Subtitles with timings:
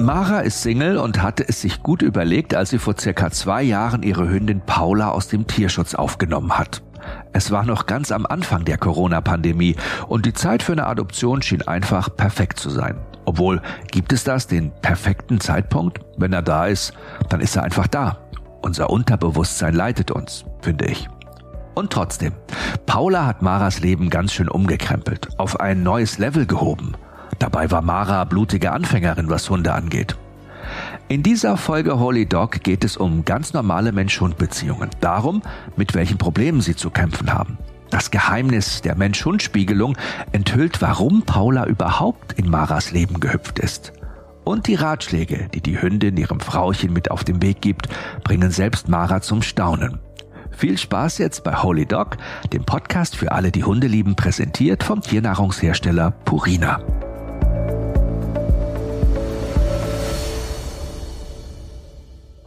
[0.00, 4.02] Mara ist Single und hatte es sich gut überlegt, als sie vor circa zwei Jahren
[4.02, 6.82] ihre Hündin Paula aus dem Tierschutz aufgenommen hat.
[7.34, 9.76] Es war noch ganz am Anfang der Corona-Pandemie
[10.08, 12.96] und die Zeit für eine Adoption schien einfach perfekt zu sein.
[13.26, 16.00] Obwohl, gibt es das, den perfekten Zeitpunkt?
[16.16, 16.94] Wenn er da ist,
[17.28, 18.20] dann ist er einfach da.
[18.62, 21.10] Unser Unterbewusstsein leitet uns, finde ich.
[21.74, 22.32] Und trotzdem,
[22.86, 26.94] Paula hat Maras Leben ganz schön umgekrempelt, auf ein neues Level gehoben.
[27.40, 30.14] Dabei war Mara blutige Anfängerin, was Hunde angeht.
[31.08, 34.90] In dieser Folge Holy Dog geht es um ganz normale Mensch-Hund-Beziehungen.
[35.00, 35.42] Darum,
[35.74, 37.58] mit welchen Problemen sie zu kämpfen haben.
[37.88, 39.96] Das Geheimnis der Mensch-Hund-Spiegelung
[40.30, 43.94] enthüllt, warum Paula überhaupt in Maras Leben gehüpft ist.
[44.44, 47.88] Und die Ratschläge, die die Hündin ihrem Frauchen mit auf den Weg gibt,
[48.22, 49.98] bringen selbst Mara zum Staunen.
[50.50, 52.18] Viel Spaß jetzt bei Holy Dog,
[52.52, 56.80] dem Podcast für alle, die Hunde lieben, präsentiert vom Tiernahrungshersteller Purina.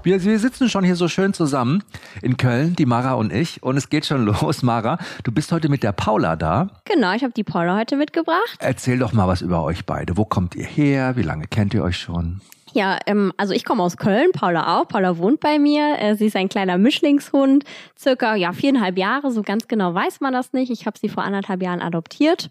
[0.04, 1.82] Wir, wir sitzen schon hier so schön zusammen
[2.22, 3.64] in Köln, die Mara und ich.
[3.64, 4.98] Und es geht schon los, Mara.
[5.24, 6.68] Du bist heute mit der Paula da.
[6.84, 8.58] Genau, ich habe die Paula heute mitgebracht.
[8.60, 10.18] Erzähl doch mal was über euch beide.
[10.18, 11.16] Wo kommt ihr her?
[11.16, 12.42] Wie lange kennt ihr euch schon?
[12.74, 14.90] Ja, ähm, also ich komme aus Köln, Paula auch.
[14.90, 15.98] Paula wohnt bei mir.
[16.00, 17.64] Äh, sie ist ein kleiner Mischlingshund,
[17.98, 19.32] circa ja viereinhalb Jahre.
[19.32, 20.70] So ganz genau weiß man das nicht.
[20.70, 22.50] Ich habe sie vor anderthalb Jahren adoptiert.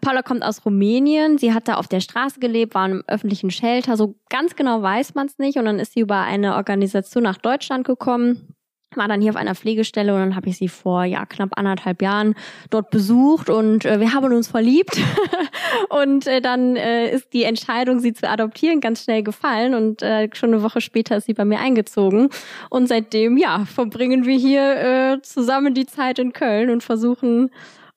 [0.00, 1.38] Paula kommt aus Rumänien.
[1.38, 3.96] Sie hat da auf der Straße gelebt, war im öffentlichen Shelter.
[3.96, 5.58] So ganz genau weiß man es nicht.
[5.58, 8.54] Und dann ist sie über eine Organisation nach Deutschland gekommen
[8.96, 12.02] war dann hier auf einer Pflegestelle und dann habe ich sie vor ja knapp anderthalb
[12.02, 12.34] Jahren
[12.70, 14.98] dort besucht und äh, wir haben uns verliebt
[15.88, 20.28] und äh, dann äh, ist die Entscheidung, sie zu adoptieren, ganz schnell gefallen und äh,
[20.32, 22.30] schon eine Woche später ist sie bei mir eingezogen
[22.68, 27.50] und seitdem ja verbringen wir hier äh, zusammen die Zeit in Köln und versuchen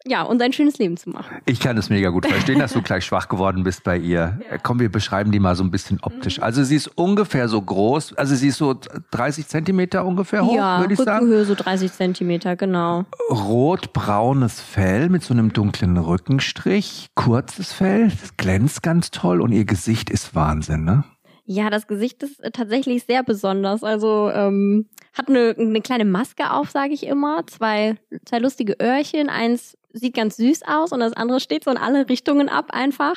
[0.05, 1.37] ja, und ein schönes Leben zu machen.
[1.45, 4.39] Ich kann es mega gut verstehen, dass du gleich schwach geworden bist bei ihr.
[4.49, 4.57] Ja.
[4.57, 6.37] Komm, wir beschreiben die mal so ein bisschen optisch.
[6.37, 6.43] Mhm.
[6.43, 8.75] Also sie ist ungefähr so groß, also sie ist so
[9.11, 11.27] 30 Zentimeter ungefähr hoch, ja, würde ich sagen.
[11.27, 13.05] Höhe so 30 Zentimeter, genau.
[13.29, 19.65] Rot-braunes Fell mit so einem dunklen Rückenstrich, kurzes Fell, das glänzt ganz toll und ihr
[19.65, 21.05] Gesicht ist Wahnsinn, ne?
[21.45, 23.83] Ja, das Gesicht ist äh, tatsächlich sehr besonders.
[23.83, 27.45] Also ähm, hat eine, eine kleine Maske auf, sage ich immer.
[27.47, 29.29] Zwei, zwei lustige Öhrchen.
[29.29, 33.15] Eins sieht ganz süß aus und das andere steht so in alle Richtungen ab einfach.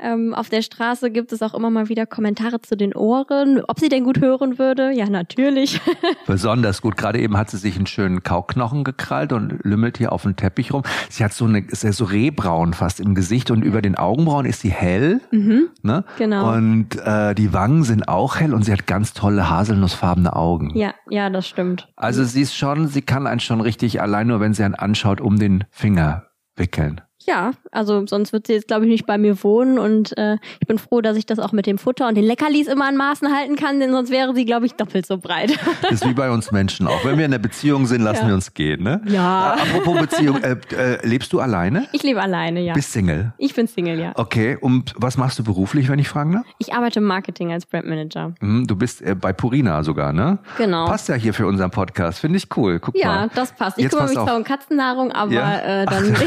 [0.00, 3.80] Ähm, auf der Straße gibt es auch immer mal wieder Kommentare zu den Ohren, ob
[3.80, 4.92] sie denn gut hören würde.
[4.92, 5.80] Ja, natürlich.
[6.26, 6.96] Besonders gut.
[6.96, 10.72] Gerade eben hat sie sich einen schönen Kauknochen gekrallt und lümmelt hier auf dem Teppich
[10.72, 10.82] rum.
[11.08, 14.46] Sie hat so eine, ist ja so rehbraun fast im Gesicht und über den Augenbrauen
[14.46, 15.20] ist sie hell.
[15.32, 16.04] Mhm, ne?
[16.16, 16.52] Genau.
[16.52, 20.76] Und äh, die Wangen sind auch hell und sie hat ganz tolle haselnussfarbene Augen.
[20.76, 21.88] Ja, ja, das stimmt.
[21.96, 25.20] Also sie ist schon, sie kann einen schon richtig allein nur, wenn sie einen anschaut,
[25.20, 26.26] um den Finger
[26.56, 27.00] wickeln.
[27.28, 30.66] Ja, also sonst wird sie jetzt, glaube ich, nicht bei mir wohnen und äh, ich
[30.66, 33.30] bin froh, dass ich das auch mit dem Futter und den Leckerlis immer an Maßen
[33.36, 35.58] halten kann, denn sonst wäre sie, glaube ich, doppelt so breit.
[35.82, 37.04] Das ist wie bei uns Menschen auch.
[37.04, 38.28] Wenn wir in einer Beziehung sind, lassen ja.
[38.28, 39.02] wir uns gehen, ne?
[39.06, 39.56] Ja.
[39.56, 41.86] Äh, apropos Beziehung, äh, äh, lebst du alleine?
[41.92, 42.72] Ich lebe alleine, ja.
[42.72, 43.34] Bist Single?
[43.36, 44.12] Ich bin Single, ja.
[44.14, 46.46] Okay, und was machst du beruflich, wenn ich fragen darf?
[46.58, 48.32] Ich arbeite im Marketing als Brandmanager.
[48.40, 50.38] Mhm, du bist äh, bei Purina sogar, ne?
[50.56, 50.86] Genau.
[50.86, 52.80] Passt ja hier für unseren Podcast, finde ich cool.
[52.80, 53.20] Guck ja, mal.
[53.24, 53.76] Ja, das passt.
[53.76, 55.82] Ich Jetzt kümmere mich zwar um Katzennahrung, aber ja?
[55.82, 56.16] äh, dann...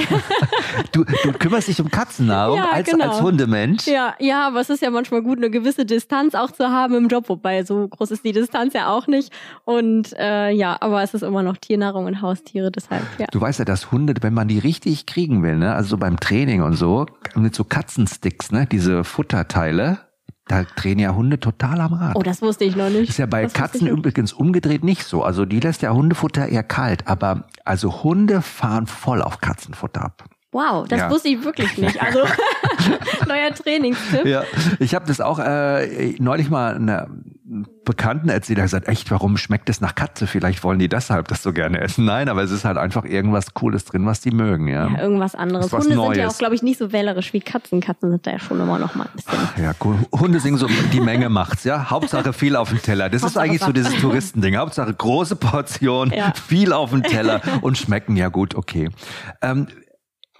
[0.92, 3.10] du, du kümmerst dich um Katzennahrung ja, als, genau.
[3.10, 3.88] als Hundemensch.
[3.88, 7.08] Ja, ja, aber es ist ja manchmal gut, eine gewisse Distanz auch zu haben im
[7.08, 9.32] Job, wobei so groß ist die Distanz ja auch nicht.
[9.66, 13.28] Und äh, ja, aber es ist immer noch Tiernahrung und Haustiere, deshalb, ja.
[13.32, 16.20] Du weißt ja, dass Hunde, wenn man die richtig kriegen will, ne, also so beim
[16.20, 20.00] Training und so, mit so Katzensticks, ne, diese Futterteile,
[20.48, 22.16] da drehen ja Hunde total am Rad.
[22.16, 23.10] Oh, das wusste ich noch nicht.
[23.10, 25.24] Ist ja bei das Katzen übrigens umgedreht nicht so.
[25.24, 30.26] Also die lässt ja Hundefutter eher kalt, aber also Hunde fahren voll auf Katzenfutter ab.
[30.52, 31.10] Wow, das ja.
[31.10, 32.02] wusste ich wirklich nicht.
[32.02, 32.20] Also
[33.28, 34.26] neuer Trainingstipp.
[34.26, 34.44] Ja,
[34.80, 37.08] ich habe das auch äh, neulich mal einer
[37.84, 40.26] Bekannten erzählt, er hat gesagt, echt, warum schmeckt es nach Katze?
[40.26, 42.06] Vielleicht wollen die deshalb das so gerne essen.
[42.06, 44.88] Nein, aber es ist halt einfach irgendwas Cooles drin, was die mögen, ja.
[44.88, 45.72] ja irgendwas anderes.
[45.74, 46.16] Hunde Neues.
[46.16, 47.82] sind ja auch, glaube ich, nicht so wählerisch wie Katzen.
[47.82, 49.34] Katzen sind da ja schon immer noch mal ein bisschen.
[49.36, 49.98] Ach, ja, cool.
[50.14, 51.90] Hunde singen so, die Menge macht's, ja.
[51.90, 53.10] Hauptsache viel auf dem Teller.
[53.10, 54.56] Das Hauptsache ist eigentlich so dieses Touristending.
[54.56, 56.34] Hauptsache große Portion, ja.
[56.34, 58.90] viel auf dem Teller und schmecken ja gut, okay.
[59.42, 59.68] Ähm,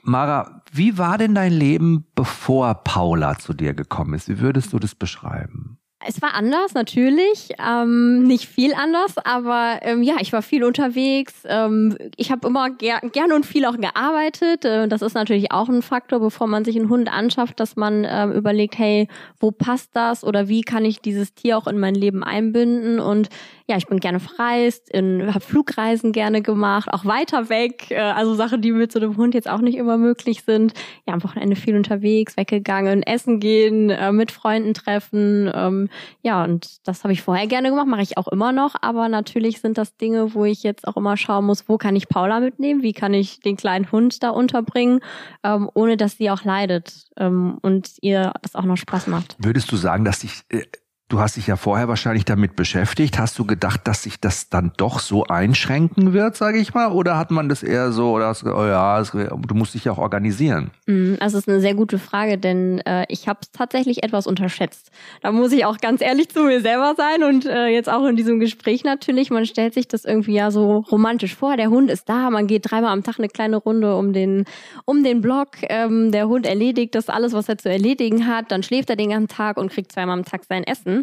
[0.04, 4.28] Mara, wie war denn dein Leben, bevor Paula zu dir gekommen ist?
[4.28, 5.78] Wie würdest du das beschreiben?
[6.06, 7.50] Es war anders, natürlich.
[7.64, 11.44] Ähm, nicht viel anders, aber ähm, ja, ich war viel unterwegs.
[11.46, 14.66] Ähm, ich habe immer ger gerne und viel auch gearbeitet.
[14.66, 18.06] Äh, das ist natürlich auch ein Faktor, bevor man sich einen Hund anschafft, dass man
[18.10, 19.08] ähm, überlegt, hey,
[19.40, 23.00] wo passt das oder wie kann ich dieses Tier auch in mein Leben einbinden?
[23.00, 23.30] Und
[23.72, 28.62] ja, ich bin gerne verreist, habe Flugreisen gerne gemacht, auch weiter weg, äh, also Sachen,
[28.62, 30.74] die mit so einem Hund jetzt auch nicht immer möglich sind.
[31.08, 35.50] Ja, am Wochenende viel unterwegs, weggegangen, essen gehen, äh, mit Freunden treffen.
[35.54, 35.88] Ähm,
[36.22, 39.62] ja, und das habe ich vorher gerne gemacht, mache ich auch immer noch, aber natürlich
[39.62, 42.84] sind das Dinge, wo ich jetzt auch immer schauen muss, wo kann ich Paula mitnehmen,
[42.84, 45.00] wie kann ich den kleinen Hund da unterbringen,
[45.44, 49.38] ähm, ohne dass sie auch leidet ähm, und ihr das auch noch Spaß macht.
[49.40, 50.66] Würdest du sagen, dass sich äh,
[51.12, 53.20] Du hast dich ja vorher wahrscheinlich damit beschäftigt.
[53.20, 56.90] Hast du gedacht, dass sich das dann doch so einschränken wird, sage ich mal?
[56.90, 59.98] Oder hat man das eher so, oder hast, oh ja, du musst dich ja auch
[59.98, 60.72] organisieren?
[60.86, 64.90] Mm, das ist eine sehr gute Frage, denn äh, ich habe es tatsächlich etwas unterschätzt.
[65.22, 68.16] Da muss ich auch ganz ehrlich zu mir selber sein und äh, jetzt auch in
[68.16, 69.32] diesem Gespräch natürlich.
[69.32, 71.58] Man stellt sich das irgendwie ja so romantisch vor.
[71.58, 74.46] Der Hund ist da, man geht dreimal am Tag eine kleine Runde um den,
[74.86, 75.58] um den Block.
[75.64, 78.50] Ähm, der Hund erledigt das alles, was er zu erledigen hat.
[78.50, 81.01] Dann schläft er den ganzen Tag und kriegt zweimal am Tag sein Essen.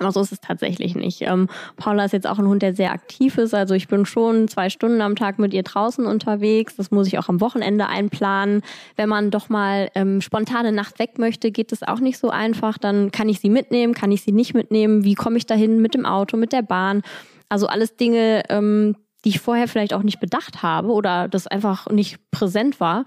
[0.00, 1.22] Aber so ist es tatsächlich nicht.
[1.22, 3.54] Ähm, Paula ist jetzt auch ein Hund, der sehr aktiv ist.
[3.54, 6.76] Also ich bin schon zwei Stunden am Tag mit ihr draußen unterwegs.
[6.76, 8.62] Das muss ich auch am Wochenende einplanen.
[8.96, 12.78] Wenn man doch mal ähm, spontane Nacht weg möchte, geht es auch nicht so einfach.
[12.78, 15.04] Dann kann ich sie mitnehmen, kann ich sie nicht mitnehmen.
[15.04, 17.02] Wie komme ich dahin mit dem Auto, mit der Bahn?
[17.48, 21.88] Also alles Dinge, ähm, die ich vorher vielleicht auch nicht bedacht habe oder das einfach
[21.90, 23.04] nicht präsent war.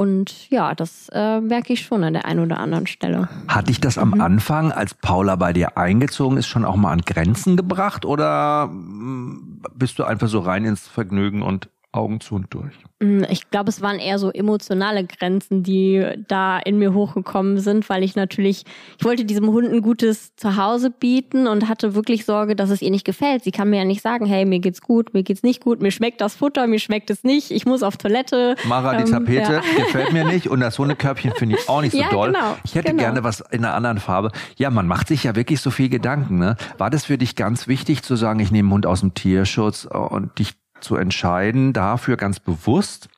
[0.00, 3.28] Und ja, das äh, merke ich schon an der einen oder anderen Stelle.
[3.48, 4.22] Hat dich das am mhm.
[4.22, 9.60] Anfang, als Paula bei dir eingezogen ist, schon auch mal an Grenzen gebracht oder mm,
[9.74, 12.72] bist du einfach so rein ins Vergnügen und Augen zu und durch?
[13.00, 17.88] Mm, ich glaube, es waren eher so emotionale Grenzen, die da in mir hochgekommen sind,
[17.88, 18.64] weil ich natürlich,
[18.98, 22.90] ich wollte diesem Hund ein gutes Zuhause bieten und hatte wirklich Sorge, dass es ihr
[22.90, 23.42] nicht gefällt.
[23.42, 25.90] Sie kann mir ja nicht sagen, hey, mir geht's gut, mir geht's nicht gut, mir
[25.90, 28.54] schmeckt das Futter, mir schmeckt es nicht, ich muss auf Toilette.
[28.68, 29.60] Mara, die ähm, Tapete ja.
[29.76, 32.32] gefällt mir nicht und das Hundekörbchen finde ich auch nicht so ja, doll.
[32.32, 33.02] Genau, ich hätte genau.
[33.02, 34.30] gerne was in einer anderen Farbe.
[34.56, 36.38] Ja, man macht sich ja wirklich so viel Gedanken.
[36.38, 36.56] Ne?
[36.78, 39.86] War das für dich ganz wichtig zu sagen, ich nehme einen Hund aus dem Tierschutz
[39.86, 43.08] und dich zu entscheiden, dafür ganz bewusst?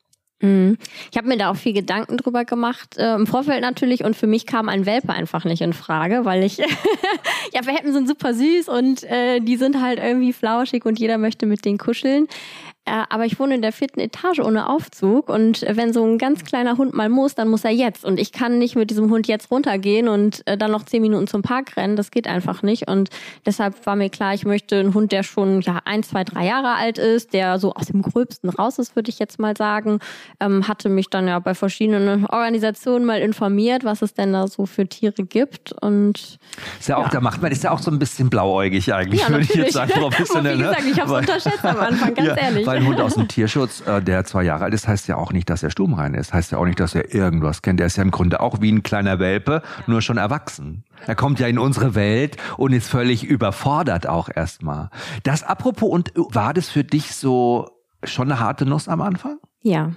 [0.43, 0.77] Mhm.
[1.11, 4.05] Ich habe mir da auch viel Gedanken drüber gemacht, äh, im Vorfeld natürlich.
[4.05, 6.59] Und für mich kam ein Welpe einfach nicht in Frage, weil ich,
[7.55, 11.47] ja, Welpen sind super süß und äh, die sind halt irgendwie flauschig und jeder möchte
[11.47, 12.27] mit denen kuscheln.
[12.85, 16.45] Äh, aber ich wohne in der vierten Etage ohne Aufzug und wenn so ein ganz
[16.45, 18.05] kleiner Hund mal muss, dann muss er jetzt.
[18.05, 21.29] Und ich kann nicht mit diesem Hund jetzt runtergehen und äh, dann noch zehn Minuten
[21.29, 21.95] zum Park rennen.
[21.95, 22.89] Das geht einfach nicht.
[22.89, 23.11] Und
[23.47, 26.75] deshalb war mir klar, ich möchte einen Hund, der schon ja ein, zwei, drei Jahre
[26.75, 30.01] alt ist, der so aus dem Gröbsten raus ist, würde ich jetzt mal sagen.
[30.41, 34.67] Ähm, hatte mich dann ja bei verschiedenen Organisationen mal informiert, was es denn da so
[34.67, 35.71] für Tiere gibt.
[35.81, 36.41] Und
[36.81, 37.11] ist ja auch, ja.
[37.11, 39.75] da macht man ist ja auch so ein bisschen blauäugig eigentlich, ja, würde ich jetzt
[39.75, 40.57] sagen, professionell.
[40.59, 40.75] ne?
[40.91, 43.83] ich habe es unterschätzt am Anfang, ganz ja, ehrlich weil ein Hund aus dem Tierschutz,
[43.87, 46.33] äh, der zwei Jahre alt ist, heißt ja auch nicht, dass er stummrein ist.
[46.33, 47.81] Heißt ja auch nicht, dass er irgendwas kennt.
[47.81, 50.85] Der ist ja im Grunde auch wie ein kleiner Welpe, nur schon erwachsen.
[51.07, 54.89] Er kommt ja in unsere Welt und ist völlig überfordert auch erstmal.
[55.23, 57.69] Das apropos, und war das für dich so
[58.05, 59.39] schon eine harte Nuss am Anfang?
[59.61, 59.93] Ja,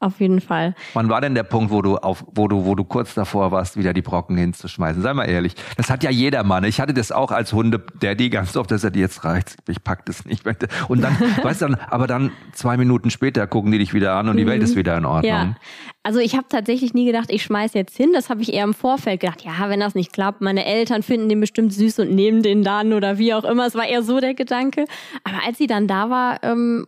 [0.00, 0.74] auf jeden Fall.
[0.94, 3.76] Wann war denn der Punkt, wo du auf, wo du, wo du kurz davor warst,
[3.76, 5.02] wieder die Brocken hinzuschmeißen?
[5.02, 5.54] Sei mal ehrlich.
[5.76, 6.62] Das hat ja jeder Mann.
[6.62, 9.56] Ich hatte das auch als Hunde, der die ganz oft, dass er die jetzt reicht.
[9.68, 10.44] Ich pack das nicht.
[10.88, 14.36] Und dann, weißt du, aber dann zwei Minuten später gucken die dich wieder an und
[14.36, 14.78] die Welt ist mhm.
[14.78, 15.32] wieder in Ordnung.
[15.32, 15.56] Ja.
[16.04, 18.10] Also ich habe tatsächlich nie gedacht, ich schmeiß jetzt hin.
[18.14, 19.42] Das habe ich eher im Vorfeld gedacht.
[19.42, 22.92] Ja, wenn das nicht klappt, meine Eltern finden den bestimmt süß und nehmen den dann
[22.92, 23.66] oder wie auch immer.
[23.66, 24.84] Es war eher so der Gedanke.
[25.24, 26.86] Aber als sie dann da war, ähm,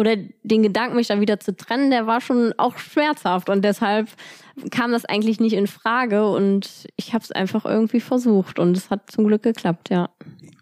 [0.00, 4.08] oder den Gedanken, mich dann wieder zu trennen, der war schon auch schmerzhaft und deshalb
[4.70, 8.90] kam das eigentlich nicht in Frage und ich habe es einfach irgendwie versucht und es
[8.90, 10.08] hat zum Glück geklappt, ja.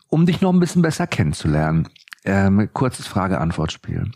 [0.09, 1.89] Um dich noch ein bisschen besser kennenzulernen,
[2.25, 4.11] ähm, kurzes Frage-Antwort-Spiel.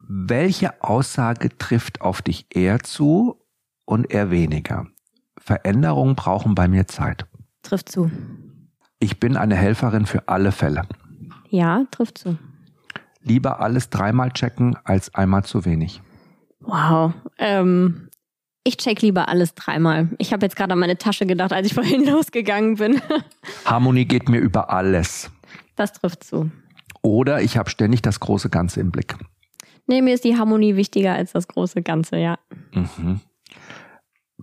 [0.00, 3.40] Welche Aussage trifft auf dich eher zu
[3.84, 4.88] und eher weniger?
[5.38, 7.26] Veränderungen brauchen bei mir Zeit.
[7.62, 8.10] Trifft zu.
[8.98, 10.82] Ich bin eine Helferin für alle Fälle.
[11.48, 12.38] Ja, trifft zu
[13.24, 16.00] lieber alles dreimal checken als einmal zu wenig?
[16.60, 17.12] Wow.
[17.38, 18.08] Ähm,
[18.64, 20.08] ich check lieber alles dreimal.
[20.18, 23.00] Ich habe jetzt gerade an meine Tasche gedacht, als ich vorhin losgegangen bin.
[23.64, 25.30] Harmonie geht mir über alles.
[25.76, 26.50] Das trifft zu.
[27.02, 29.16] Oder ich habe ständig das große Ganze im Blick.
[29.86, 32.38] Nee, mir ist die Harmonie wichtiger als das große Ganze, ja.
[32.72, 33.20] Mhm.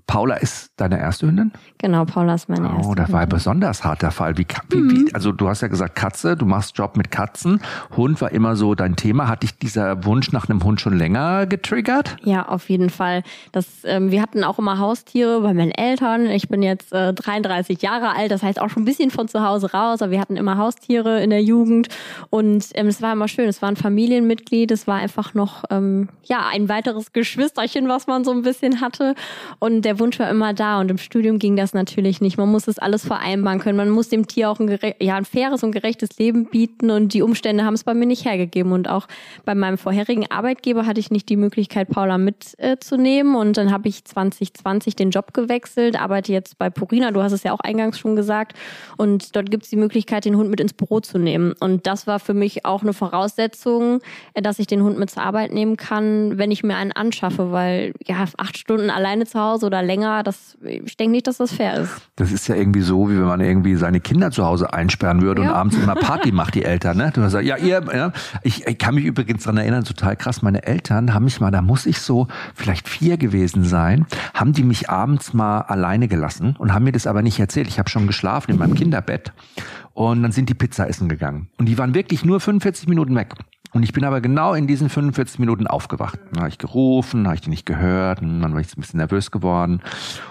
[0.10, 1.52] Paula ist deine erste Hündin?
[1.78, 2.90] Genau, Paula ist meine oh, erste.
[2.90, 4.40] Oh, das war ein besonders harter Fall.
[4.40, 4.92] Wie, wie, mhm.
[4.92, 7.62] wie, also du hast ja gesagt Katze, du machst Job mit Katzen.
[7.96, 9.28] Hund war immer so dein Thema.
[9.28, 12.18] Hat dich dieser Wunsch nach einem Hund schon länger getriggert?
[12.24, 13.22] Ja, auf jeden Fall.
[13.52, 16.26] Das, ähm, wir hatten auch immer Haustiere bei meinen Eltern.
[16.26, 19.44] Ich bin jetzt äh, 33 Jahre alt, das heißt auch schon ein bisschen von zu
[19.44, 20.02] Hause raus.
[20.02, 21.88] Aber wir hatten immer Haustiere in der Jugend
[22.32, 23.48] und ähm, es war immer schön.
[23.48, 24.72] Es war ein Familienmitglied.
[24.72, 29.14] Es war einfach noch ähm, ja ein weiteres Geschwisterchen, was man so ein bisschen hatte.
[29.60, 32.38] Und der der Wunsch war immer da und im Studium ging das natürlich nicht.
[32.38, 33.78] Man muss das alles vereinbaren können.
[33.78, 37.22] Man muss dem Tier auch ein, ja, ein faires und gerechtes Leben bieten und die
[37.22, 38.72] Umstände haben es bei mir nicht hergegeben.
[38.72, 39.08] Und auch
[39.46, 43.36] bei meinem vorherigen Arbeitgeber hatte ich nicht die Möglichkeit, Paula mitzunehmen.
[43.36, 47.44] und dann habe ich 2020 den Job gewechselt, arbeite jetzt bei Purina, du hast es
[47.44, 48.54] ja auch eingangs schon gesagt.
[48.98, 51.54] Und dort gibt es die Möglichkeit, den Hund mit ins Büro zu nehmen.
[51.60, 54.00] Und das war für mich auch eine Voraussetzung,
[54.34, 57.94] dass ich den Hund mit zur Arbeit nehmen kann, wenn ich mir einen anschaffe, weil
[58.06, 61.74] ja, acht Stunden alleine zu Hause oder länger, das, ich denke nicht, dass das fair
[61.80, 61.92] ist.
[62.16, 65.42] Das ist ja irgendwie so, wie wenn man irgendwie seine Kinder zu Hause einsperren würde
[65.42, 65.50] ja.
[65.50, 67.12] und abends immer Party macht, die Eltern, ne?
[67.12, 68.12] Du sagst, ja, ihr, ja.
[68.44, 71.64] Ich, ich kann mich übrigens daran erinnern, total krass, meine Eltern haben mich mal, da
[71.64, 74.06] muss ich so vielleicht vier gewesen sein,
[74.36, 77.68] haben die mich abends mal alleine gelassen und haben mir das aber nicht erzählt.
[77.68, 79.34] Ich habe schon geschlafen in meinem Kinderbett
[79.94, 81.50] und dann sind die Pizza essen gegangen.
[81.58, 83.34] Und die waren wirklich nur 45 Minuten weg.
[83.72, 86.20] Und ich bin aber genau in diesen 45 Minuten aufgewacht.
[86.32, 88.98] Dann habe ich gerufen, habe ich die nicht gehört, und dann war ich ein bisschen
[88.98, 89.82] nervös geworden.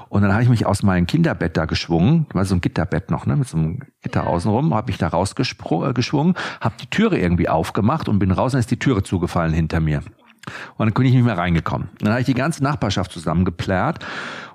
[0.09, 3.27] Und dann habe ich mich aus meinem Kinderbett da geschwungen, war so ein Gitterbett noch,
[3.27, 8.09] ne, mit so einem Gitter außenrum, habe ich da rausgeschwungen, habe die Türe irgendwie aufgemacht
[8.09, 10.03] und bin raus, dann ist die Türe zugefallen hinter mir.
[10.77, 11.89] Und dann bin ich nicht mehr reingekommen.
[12.01, 14.05] Dann habe ich die ganze Nachbarschaft zusammengeplärt.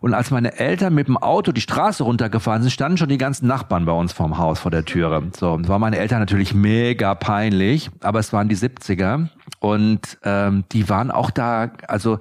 [0.01, 3.47] Und als meine Eltern mit dem Auto die Straße runtergefahren sind, standen schon die ganzen
[3.47, 5.23] Nachbarn bei uns vorm Haus vor der Türe.
[5.37, 10.65] So, das war meine Eltern natürlich mega peinlich, aber es waren die 70er und ähm,
[10.71, 12.19] die waren auch da, also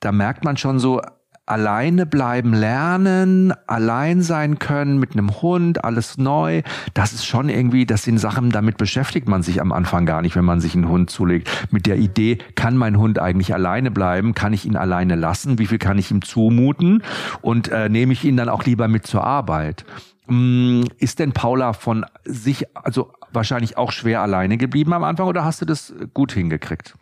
[0.00, 1.00] da merkt man schon so,
[1.46, 6.62] alleine bleiben lernen, allein sein können mit einem Hund, alles neu.
[6.94, 10.36] Das ist schon irgendwie, das sind Sachen, damit beschäftigt man sich am Anfang gar nicht,
[10.36, 11.48] wenn man sich einen Hund zulegt.
[11.72, 14.34] Mit der Idee, kann mein Hund eigentlich alleine bleiben?
[14.34, 15.58] Kann ich ihn alleine lassen?
[15.58, 17.02] Wie viel kann ich ihm zumuten?
[17.40, 19.84] Und äh, nehme ich ihn dann auch lieber mit zur Arbeit?
[20.28, 25.44] Mm, ist denn Paula von sich, also wahrscheinlich auch schwer alleine geblieben am Anfang oder
[25.44, 26.94] hast du das gut hingekriegt?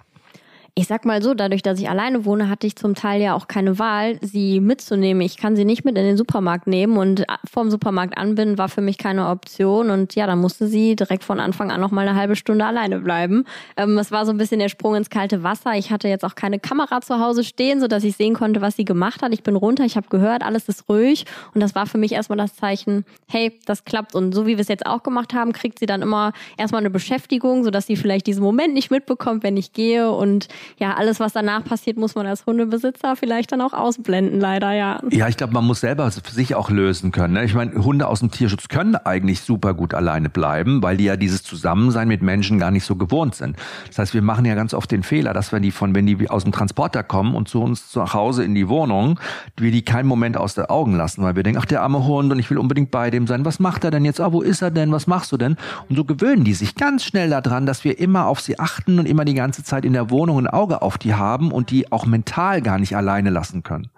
[0.78, 3.48] Ich sag mal so, dadurch, dass ich alleine wohne, hatte ich zum Teil ja auch
[3.48, 5.20] keine Wahl, sie mitzunehmen.
[5.22, 8.80] Ich kann sie nicht mit in den Supermarkt nehmen und vorm Supermarkt anbinden war für
[8.80, 9.90] mich keine Option.
[9.90, 13.00] Und ja, dann musste sie direkt von Anfang an noch mal eine halbe Stunde alleine
[13.00, 13.44] bleiben.
[13.76, 15.72] Ähm, es war so ein bisschen der Sprung ins kalte Wasser.
[15.74, 18.76] Ich hatte jetzt auch keine Kamera zu Hause stehen, so dass ich sehen konnte, was
[18.76, 19.32] sie gemacht hat.
[19.32, 21.24] Ich bin runter, ich habe gehört, alles ist ruhig.
[21.54, 24.14] Und das war für mich erstmal das Zeichen, hey, das klappt.
[24.14, 26.90] Und so wie wir es jetzt auch gemacht haben, kriegt sie dann immer erstmal eine
[26.90, 30.12] Beschäftigung, sodass sie vielleicht diesen Moment nicht mitbekommt, wenn ich gehe.
[30.12, 30.46] Und
[30.78, 35.00] ja, alles, was danach passiert, muss man als Hundebesitzer vielleicht dann auch ausblenden, leider, ja.
[35.10, 37.34] Ja, ich glaube, man muss selber sich auch lösen können.
[37.34, 37.44] Ne?
[37.44, 41.16] Ich meine, Hunde aus dem Tierschutz können eigentlich super gut alleine bleiben, weil die ja
[41.16, 43.56] dieses Zusammensein mit Menschen gar nicht so gewohnt sind.
[43.86, 46.28] Das heißt, wir machen ja ganz oft den Fehler, dass wenn die von, wenn die
[46.28, 49.20] aus dem Transporter kommen und zu uns zu Hause in die Wohnung,
[49.56, 52.32] wir die keinen Moment aus den Augen lassen, weil wir denken, ach, der arme Hund
[52.32, 53.44] und ich will unbedingt bei dem sein.
[53.44, 54.20] Was macht er denn jetzt?
[54.20, 54.92] Ah, wo ist er denn?
[54.92, 55.56] Was machst du denn?
[55.88, 59.06] Und so gewöhnen die sich ganz schnell daran, dass wir immer auf sie achten und
[59.06, 62.06] immer die ganze Zeit in der Wohnung ein Auge auf die haben und die auch
[62.06, 63.90] mental gar nicht alleine lassen können.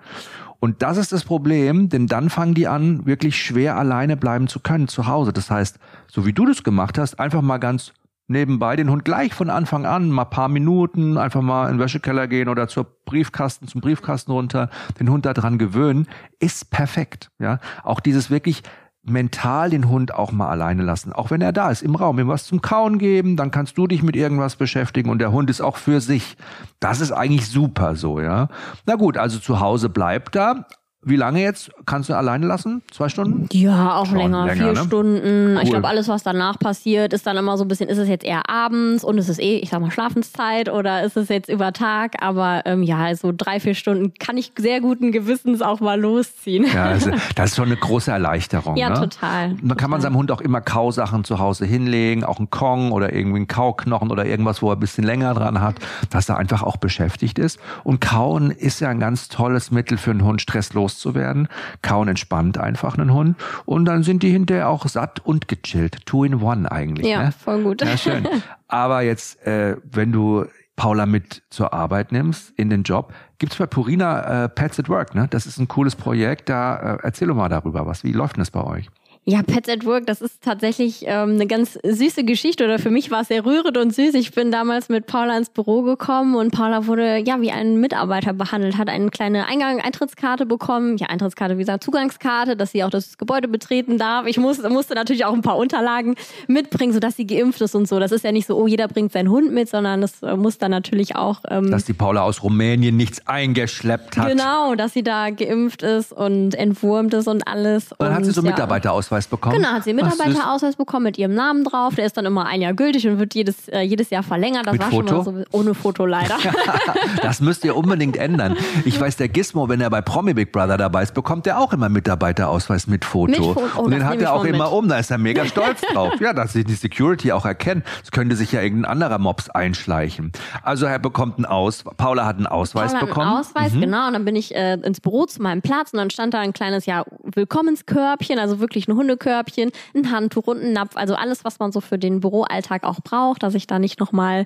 [0.60, 4.60] Und das ist das Problem, denn dann fangen die an, wirklich schwer alleine bleiben zu
[4.60, 5.32] können zu Hause.
[5.32, 7.92] Das heißt, so wie du das gemacht hast, einfach mal ganz
[8.28, 12.28] nebenbei den Hund gleich von Anfang an, mal paar Minuten, einfach mal in den Wäschekeller
[12.28, 16.06] gehen oder zur Briefkasten, zum Briefkasten runter, den Hund daran gewöhnen,
[16.38, 17.30] ist perfekt.
[17.38, 18.62] Ja, auch dieses wirklich
[19.02, 22.28] mental den Hund auch mal alleine lassen, auch wenn er da ist im Raum, ihm
[22.28, 25.60] was zum Kauen geben, dann kannst du dich mit irgendwas beschäftigen und der Hund ist
[25.60, 26.36] auch für sich.
[26.80, 28.48] Das ist eigentlich super so, ja.
[28.86, 30.66] Na gut, also zu Hause bleibt er,
[31.02, 31.70] wie lange jetzt?
[31.86, 32.82] Kannst du alleine lassen?
[32.90, 33.48] Zwei Stunden?
[33.52, 34.44] Ja, auch länger.
[34.44, 34.54] länger.
[34.54, 34.84] Vier ne?
[34.84, 35.56] Stunden.
[35.56, 35.62] Cool.
[35.62, 38.22] Ich glaube, alles, was danach passiert, ist dann immer so ein bisschen, ist es jetzt
[38.22, 41.72] eher abends und ist es eh, ich sag mal, Schlafenszeit oder ist es jetzt über
[41.72, 42.22] Tag?
[42.22, 46.66] Aber ähm, ja, so drei, vier Stunden kann ich sehr guten Gewissens auch mal losziehen.
[46.70, 48.76] Ja, also, das ist schon eine große Erleichterung.
[48.76, 48.96] ja, ne?
[48.96, 49.56] total.
[49.62, 53.14] Da kann man seinem Hund auch immer Kausachen zu Hause hinlegen, auch einen Kong oder
[53.14, 55.76] irgendwie einen Kauknochen oder irgendwas, wo er ein bisschen länger dran hat,
[56.10, 57.58] dass er einfach auch beschäftigt ist.
[57.84, 61.48] Und Kauen ist ja ein ganz tolles Mittel für einen Hund, stresslos loszuwerden.
[61.82, 63.36] Kauen entspannt einfach einen Hund.
[63.64, 66.04] Und dann sind die hinterher auch satt und gechillt.
[66.06, 67.06] Two in one eigentlich.
[67.06, 67.32] Ja, ne?
[67.32, 67.82] voll gut.
[67.82, 68.26] Ja, schön.
[68.68, 70.44] Aber jetzt, äh, wenn du
[70.76, 75.14] Paula mit zur Arbeit nimmst, in den Job, gibt's bei Purina äh, Pets at Work,
[75.14, 75.26] ne?
[75.30, 76.48] Das ist ein cooles Projekt.
[76.48, 78.04] Da äh, erzähl doch mal darüber was.
[78.04, 78.88] Wie läuft denn das bei euch?
[79.30, 83.12] Ja, Pets at Work, das ist tatsächlich ähm, eine ganz süße Geschichte oder für mich
[83.12, 84.14] war es sehr rührend und süß.
[84.14, 88.32] Ich bin damals mit Paula ins Büro gekommen und Paula wurde ja wie ein Mitarbeiter
[88.32, 92.90] behandelt, hat eine kleine Eingang Eintrittskarte bekommen, ja Eintrittskarte, wie gesagt Zugangskarte, dass sie auch
[92.90, 94.26] das Gebäude betreten darf.
[94.26, 96.16] Ich musste, musste natürlich auch ein paar Unterlagen
[96.48, 98.00] mitbringen, sodass sie geimpft ist und so.
[98.00, 100.58] Das ist ja nicht so, oh jeder bringt seinen Hund mit, sondern das äh, muss
[100.58, 104.28] dann natürlich auch, ähm, dass die Paula aus Rumänien nichts eingeschleppt hat.
[104.28, 107.92] Genau, dass sie da geimpft ist und entwurmt ist und alles.
[107.92, 108.50] Und dann und, hat sie so ja.
[108.50, 109.56] Mitarbeiterausweis Mitarbeiterausweis bekommen?
[109.56, 111.94] Genau, hat sie einen Mitarbeiterausweis bekommen mit ihrem Namen drauf.
[111.94, 114.66] Der ist dann immer ein Jahr gültig und wird jedes, äh, jedes Jahr verlängert.
[114.66, 115.24] Das Mit war Foto?
[115.24, 116.36] schon mal so ohne Foto leider.
[117.22, 118.56] das müsst ihr unbedingt ändern.
[118.84, 121.72] Ich weiß, der Gizmo, wenn er bei Promi Big Brother dabei ist, bekommt er auch
[121.72, 123.30] immer Mitarbeiterausweis mit Foto.
[123.30, 123.62] Mit Foto.
[123.76, 124.72] Oh, und den hat er auch immer mit.
[124.72, 124.88] um.
[124.88, 126.14] Da ist er mega stolz drauf.
[126.20, 127.84] Ja, dass sich die Security auch erkennt.
[128.02, 130.32] Es könnte sich ja irgendein anderer Mops einschleichen.
[130.62, 131.84] Also er bekommt einen Aus.
[131.96, 133.26] Paula hat einen Ausweis Paula bekommen.
[133.26, 133.32] Mhm.
[133.32, 134.06] Einen Ausweis, genau.
[134.06, 136.52] Und dann bin ich äh, ins Büro zu meinem Platz und dann stand da ein
[136.52, 141.58] kleines ja, Willkommenskörbchen, also wirklich ein Hundekörbchen, ein Handtuch und ein Napf, also alles, was
[141.58, 144.44] man so für den Büroalltag auch braucht, dass ich da nicht nochmal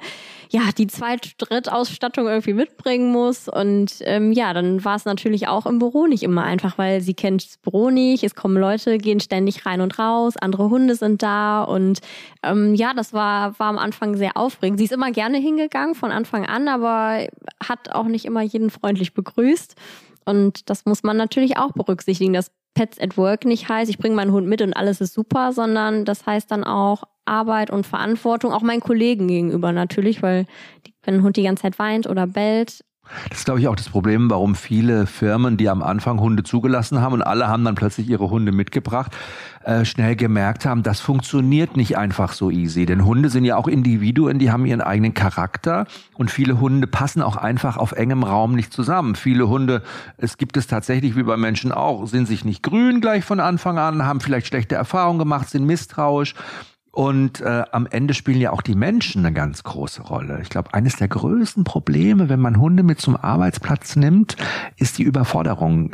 [0.51, 3.49] ja, die Zweit-, Drittausstattung irgendwie mitbringen muss.
[3.49, 7.15] Und ähm, ja, dann war es natürlich auch im Büro nicht immer einfach, weil sie
[7.15, 11.23] kennt das Büro nicht, es kommen Leute, gehen ständig rein und raus, andere Hunde sind
[11.23, 12.01] da und
[12.43, 14.79] ähm, ja, das war, war am Anfang sehr aufregend.
[14.79, 17.27] Sie ist immer gerne hingegangen von Anfang an, aber
[17.63, 19.75] hat auch nicht immer jeden freundlich begrüßt.
[20.25, 24.17] Und das muss man natürlich auch berücksichtigen, dass Pets at Work nicht heißt, ich bringe
[24.17, 28.53] meinen Hund mit und alles ist super, sondern das heißt dann auch Arbeit und Verantwortung,
[28.53, 30.47] auch meinen Kollegen gegenüber natürlich, weil
[30.87, 32.85] die, wenn ein Hund die ganze Zeit weint oder bellt,
[33.29, 37.01] Das ist, glaube ich, auch das Problem, warum viele Firmen, die am Anfang Hunde zugelassen
[37.01, 39.13] haben und alle haben dann plötzlich ihre Hunde mitgebracht,
[39.65, 42.87] äh, schnell gemerkt haben, das funktioniert nicht einfach so easy.
[42.87, 47.23] Denn Hunde sind ja auch Individuen, die haben ihren eigenen Charakter und viele Hunde passen
[47.23, 49.15] auch einfach auf engem Raum nicht zusammen.
[49.15, 49.83] Viele Hunde,
[50.17, 53.79] es gibt es tatsächlich wie bei Menschen auch, sind sich nicht grün gleich von Anfang
[53.79, 56.35] an, haben vielleicht schlechte Erfahrungen gemacht, sind misstrauisch.
[56.95, 60.39] Und äh, am Ende spielen ja auch die Menschen eine ganz große Rolle.
[60.43, 64.37] Ich glaube, eines der größten Probleme, wenn man Hunde mit zum Arbeitsplatz nimmt,
[64.77, 65.91] ist die Überforderung,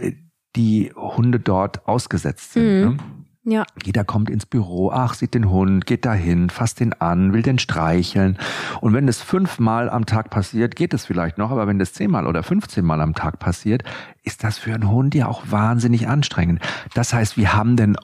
[0.56, 2.84] die Hunde dort ausgesetzt sind.
[2.84, 2.96] Mhm.
[3.44, 3.54] Ne?
[3.54, 3.64] ja.
[3.82, 7.58] Jeder kommt ins Büro, ach, sieht den Hund, geht dahin, fasst den an, will den
[7.58, 8.36] streicheln.
[8.82, 12.26] Und wenn das fünfmal am Tag passiert, geht es vielleicht noch, aber wenn das zehnmal
[12.26, 13.84] oder 15 Mal am Tag passiert,
[14.22, 16.60] ist das für einen Hund ja auch wahnsinnig anstrengend.
[16.92, 17.96] Das heißt, wir haben denn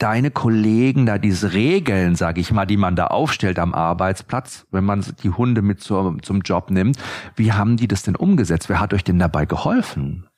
[0.00, 4.84] deine Kollegen da diese Regeln, sage ich mal, die man da aufstellt am Arbeitsplatz, wenn
[4.84, 6.96] man die Hunde mit zum, zum Job nimmt,
[7.36, 8.68] wie haben die das denn umgesetzt?
[8.68, 10.29] Wer hat euch denn dabei geholfen?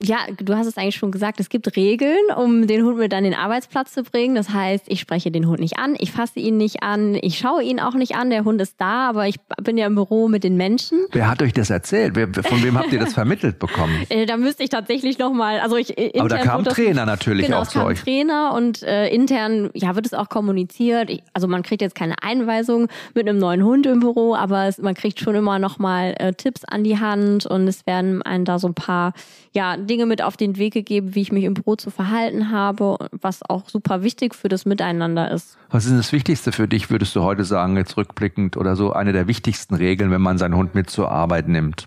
[0.00, 1.40] Ja, du hast es eigentlich schon gesagt.
[1.40, 4.36] Es gibt Regeln, um den Hund mit an den Arbeitsplatz zu bringen.
[4.36, 7.64] Das heißt, ich spreche den Hund nicht an, ich fasse ihn nicht an, ich schaue
[7.64, 8.30] ihn auch nicht an.
[8.30, 11.00] Der Hund ist da, aber ich bin ja im Büro mit den Menschen.
[11.10, 12.14] Wer hat euch das erzählt?
[12.16, 13.88] Von wem habt ihr das vermittelt bekommen?
[14.10, 17.04] Äh, da müsste ich tatsächlich noch mal, also ich intern Aber da kam das- Trainer
[17.04, 18.00] natürlich genau, auch zu euch.
[18.00, 21.10] Trainer und äh, intern ja wird es auch kommuniziert.
[21.10, 24.78] Ich, also man kriegt jetzt keine Einweisung mit einem neuen Hund im Büro, aber es,
[24.78, 28.44] man kriegt schon immer noch mal äh, Tipps an die Hand und es werden einem
[28.44, 29.12] da so ein paar
[29.58, 32.96] ja Dinge mit auf den Weg gegeben, wie ich mich im Büro zu verhalten habe,
[33.10, 35.58] was auch super wichtig für das Miteinander ist.
[35.70, 39.12] Was ist das Wichtigste für dich, würdest du heute sagen, jetzt rückblickend oder so, eine
[39.12, 41.86] der wichtigsten Regeln, wenn man seinen Hund mit zur Arbeit nimmt?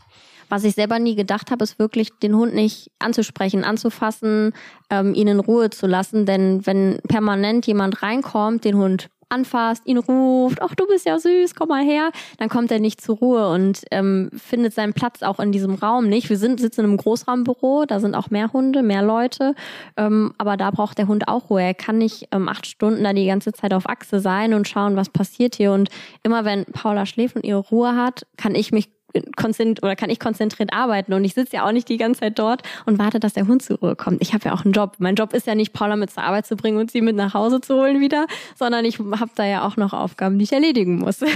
[0.49, 4.51] Was ich selber nie gedacht habe, ist wirklich den Hund nicht anzusprechen, anzufassen,
[4.89, 6.25] ähm, ihn in Ruhe zu lassen.
[6.25, 11.55] Denn wenn permanent jemand reinkommt, den Hund anfasst, ihn ruft, ach du bist ja süß,
[11.55, 15.39] komm mal her, dann kommt er nicht zur Ruhe und ähm, findet seinen Platz auch
[15.39, 16.29] in diesem Raum nicht.
[16.29, 19.55] Wir sind sitzen in einem Großraumbüro, da sind auch mehr Hunde, mehr Leute,
[19.97, 21.61] ähm, aber da braucht der Hund auch Ruhe.
[21.61, 24.95] Er kann nicht ähm, acht Stunden da die ganze Zeit auf Achse sein und schauen,
[24.95, 25.71] was passiert hier.
[25.71, 25.89] Und
[26.23, 28.89] immer wenn Paula schläft und ihre Ruhe hat, kann ich mich
[29.35, 32.39] konzentri oder kann ich konzentriert arbeiten und ich sitze ja auch nicht die ganze Zeit
[32.39, 34.21] dort und warte, dass der Hund zur Ruhe kommt.
[34.21, 34.95] Ich habe ja auch einen Job.
[34.99, 37.33] Mein Job ist ja nicht, Paula mit zur Arbeit zu bringen und sie mit nach
[37.33, 38.25] Hause zu holen wieder,
[38.57, 41.21] sondern ich habe da ja auch noch Aufgaben, die ich erledigen muss.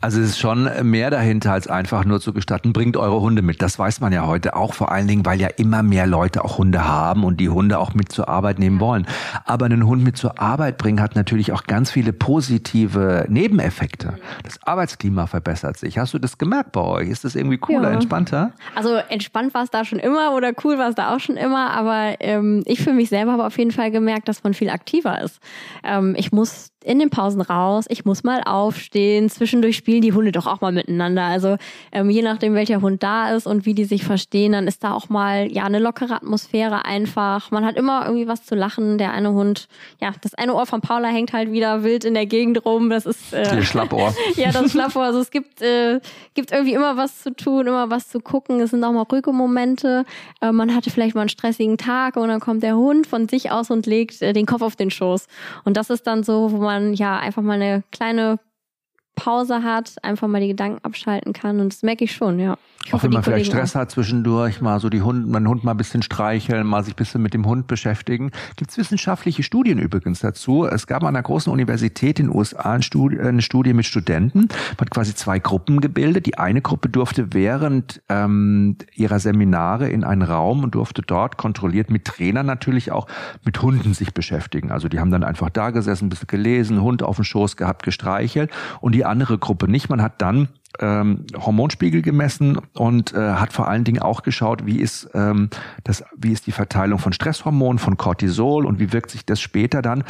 [0.00, 3.62] Also es ist schon mehr dahinter, als einfach nur zu gestatten, bringt eure Hunde mit.
[3.62, 6.58] Das weiß man ja heute auch vor allen Dingen, weil ja immer mehr Leute auch
[6.58, 9.06] Hunde haben und die Hunde auch mit zur Arbeit nehmen wollen.
[9.44, 14.14] Aber einen Hund mit zur Arbeit bringen hat natürlich auch ganz viele positive Nebeneffekte.
[14.42, 15.98] Das Arbeitsklima verbessert sich.
[15.98, 17.08] Hast du das gemerkt bei euch?
[17.08, 17.94] Ist das irgendwie cooler, Ja.
[17.94, 18.52] entspannter?
[18.74, 21.70] Also entspannt war es da schon immer oder cool war es da auch schon immer,
[21.70, 25.20] aber ähm, ich für mich selber habe auf jeden Fall gemerkt, dass man viel aktiver
[25.22, 25.40] ist.
[25.84, 30.32] Ähm, ich muss in den Pausen raus, ich muss mal aufstehen, zwischendurch spielen die Hunde
[30.32, 31.24] doch auch mal miteinander.
[31.24, 31.56] Also
[31.92, 34.92] ähm, je nachdem, welcher Hund da ist und wie die sich verstehen, dann ist da
[34.92, 37.50] auch mal ja eine lockere Atmosphäre einfach.
[37.50, 38.98] Man hat immer irgendwie was zu lachen.
[38.98, 39.68] Der eine Hund,
[40.00, 42.90] ja, das eine Ohr von Paula hängt halt wieder wild in der Gegend rum.
[42.90, 44.14] Das ist äh, Ihr Schlappohr.
[44.36, 45.04] ja, das Schlappohr.
[45.04, 46.00] Also es gibt, äh,
[46.34, 48.60] gibt irgendwie immer was zu tun, immer was zu gucken.
[48.60, 50.04] Es sind auch mal ruhige Momente.
[50.40, 53.50] Äh, man hatte vielleicht mal einen stressigen Tag und dann kommt der Hund von sich
[53.50, 55.26] aus und legt äh, den Kopf auf den Schoß.
[55.64, 58.38] Und das ist dann so, wo man ja einfach mal eine kleine
[59.14, 61.60] Pause hat, einfach mal die Gedanken abschalten kann.
[61.60, 62.56] Und das merke ich schon, ja.
[62.84, 65.72] Ich auch wenn man vielleicht Stress hat zwischendurch, mal so die Hund, meinen Hund mal
[65.72, 68.30] ein bisschen streicheln, mal sich ein bisschen mit dem Hund beschäftigen.
[68.56, 70.66] Gibt es wissenschaftliche Studien übrigens dazu.
[70.66, 74.40] Es gab an einer großen Universität in den USA eine Studie, eine Studie mit Studenten.
[74.40, 76.26] Man hat quasi zwei Gruppen gebildet.
[76.26, 81.90] Die eine Gruppe durfte während ähm, ihrer Seminare in einen Raum und durfte dort kontrolliert
[81.90, 83.06] mit Trainern natürlich auch
[83.44, 84.70] mit Hunden sich beschäftigen.
[84.70, 87.82] Also die haben dann einfach da gesessen, ein bisschen gelesen, Hund auf dem Schoß gehabt,
[87.82, 89.88] gestreichelt und die andere Gruppe nicht.
[89.88, 90.48] Man hat dann
[90.80, 95.50] ähm, Hormonspiegel gemessen und äh, hat vor allen Dingen auch geschaut, wie ist ähm,
[95.84, 99.82] das, wie ist die Verteilung von Stresshormonen, von Cortisol und wie wirkt sich das später
[99.82, 100.04] dann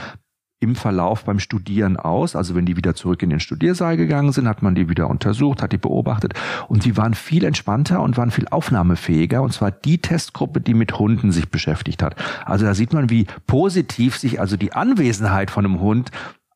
[0.63, 2.37] im Verlauf beim Studieren aus.
[2.37, 5.61] Also wenn die wieder zurück in den Studiersaal gegangen sind, hat man die wieder untersucht,
[5.61, 6.35] hat die beobachtet
[6.69, 10.99] und die waren viel entspannter und waren viel aufnahmefähiger und zwar die Testgruppe, die mit
[10.99, 12.15] Hunden sich beschäftigt hat.
[12.47, 16.13] Also da sieht man, wie positiv sich also die Anwesenheit von einem Hund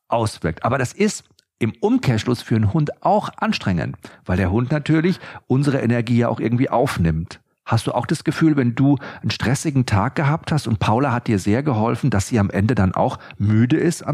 [0.07, 0.63] auswirkt.
[0.63, 1.25] Aber das ist
[1.59, 6.39] im Umkehrschluss für einen Hund auch anstrengend, weil der Hund natürlich unsere Energie ja auch
[6.39, 7.39] irgendwie aufnimmt.
[7.67, 11.27] Hast du auch das Gefühl, wenn du einen stressigen Tag gehabt hast und Paula hat
[11.27, 14.05] dir sehr geholfen, dass sie am Ende dann auch müde ist,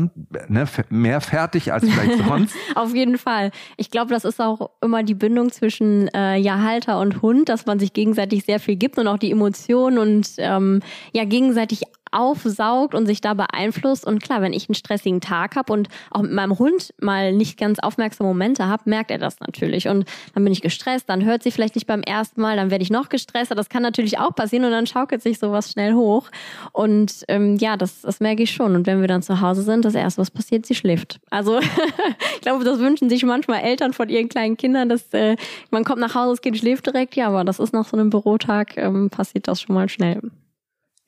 [0.48, 2.56] ne, mehr fertig als vielleicht sonst?
[2.74, 3.52] Auf jeden Fall.
[3.78, 7.68] Ich glaube, das ist auch immer die Bindung zwischen äh, ja, Halter und Hund, dass
[7.68, 12.96] man sich gegenseitig sehr viel gibt und auch die Emotionen und ähm, ja gegenseitig aufsaugt
[12.96, 14.06] und sich da beeinflusst.
[14.06, 17.58] Und klar, wenn ich einen stressigen Tag habe und auch mit meinem Hund mal nicht
[17.58, 19.88] ganz aufmerksame Momente habe, merkt er das natürlich.
[19.88, 22.84] Und dann bin ich gestresst, dann hört sie vielleicht nicht beim ersten Mal, dann werde
[22.84, 23.56] ich noch gestresster.
[23.56, 26.30] Das kann natürlich auch passieren und dann schaukelt sich sowas schnell hoch.
[26.72, 28.76] Und ähm, ja, das, das merke ich schon.
[28.76, 31.20] Und wenn wir dann zu Hause sind, das erste, was passiert, sie schläft.
[31.30, 31.60] Also
[32.36, 35.36] ich glaube, das wünschen sich manchmal Eltern von ihren kleinen Kindern, dass äh,
[35.72, 37.16] man kommt nach Hause, das Kind schläft direkt.
[37.16, 40.22] Ja, aber das ist nach so einem Bürotag, ähm, passiert das schon mal schnell.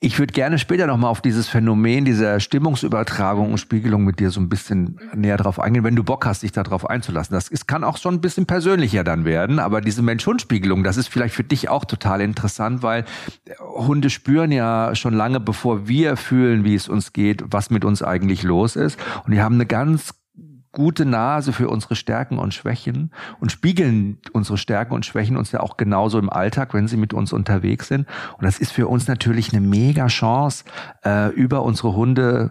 [0.06, 4.38] Ich würde gerne später nochmal auf dieses Phänomen dieser Stimmungsübertragung und Spiegelung mit dir so
[4.38, 7.34] ein bisschen näher drauf eingehen, wenn du Bock hast, dich darauf einzulassen.
[7.34, 11.08] Das ist, kann auch schon ein bisschen persönlicher dann werden, aber diese Mensch-Hund-Spiegelung, das ist
[11.08, 13.04] vielleicht für dich auch total interessant, weil
[13.58, 18.00] Hunde spüren ja schon lange, bevor wir fühlen, wie es uns geht, was mit uns
[18.00, 19.00] eigentlich los ist.
[19.24, 20.14] Und die haben eine ganz
[20.76, 23.10] gute Nase für unsere Stärken und Schwächen
[23.40, 27.14] und spiegeln unsere Stärken und Schwächen uns ja auch genauso im Alltag, wenn sie mit
[27.14, 28.06] uns unterwegs sind.
[28.36, 30.64] Und das ist für uns natürlich eine mega Chance,
[31.02, 32.50] äh, über unsere Hunde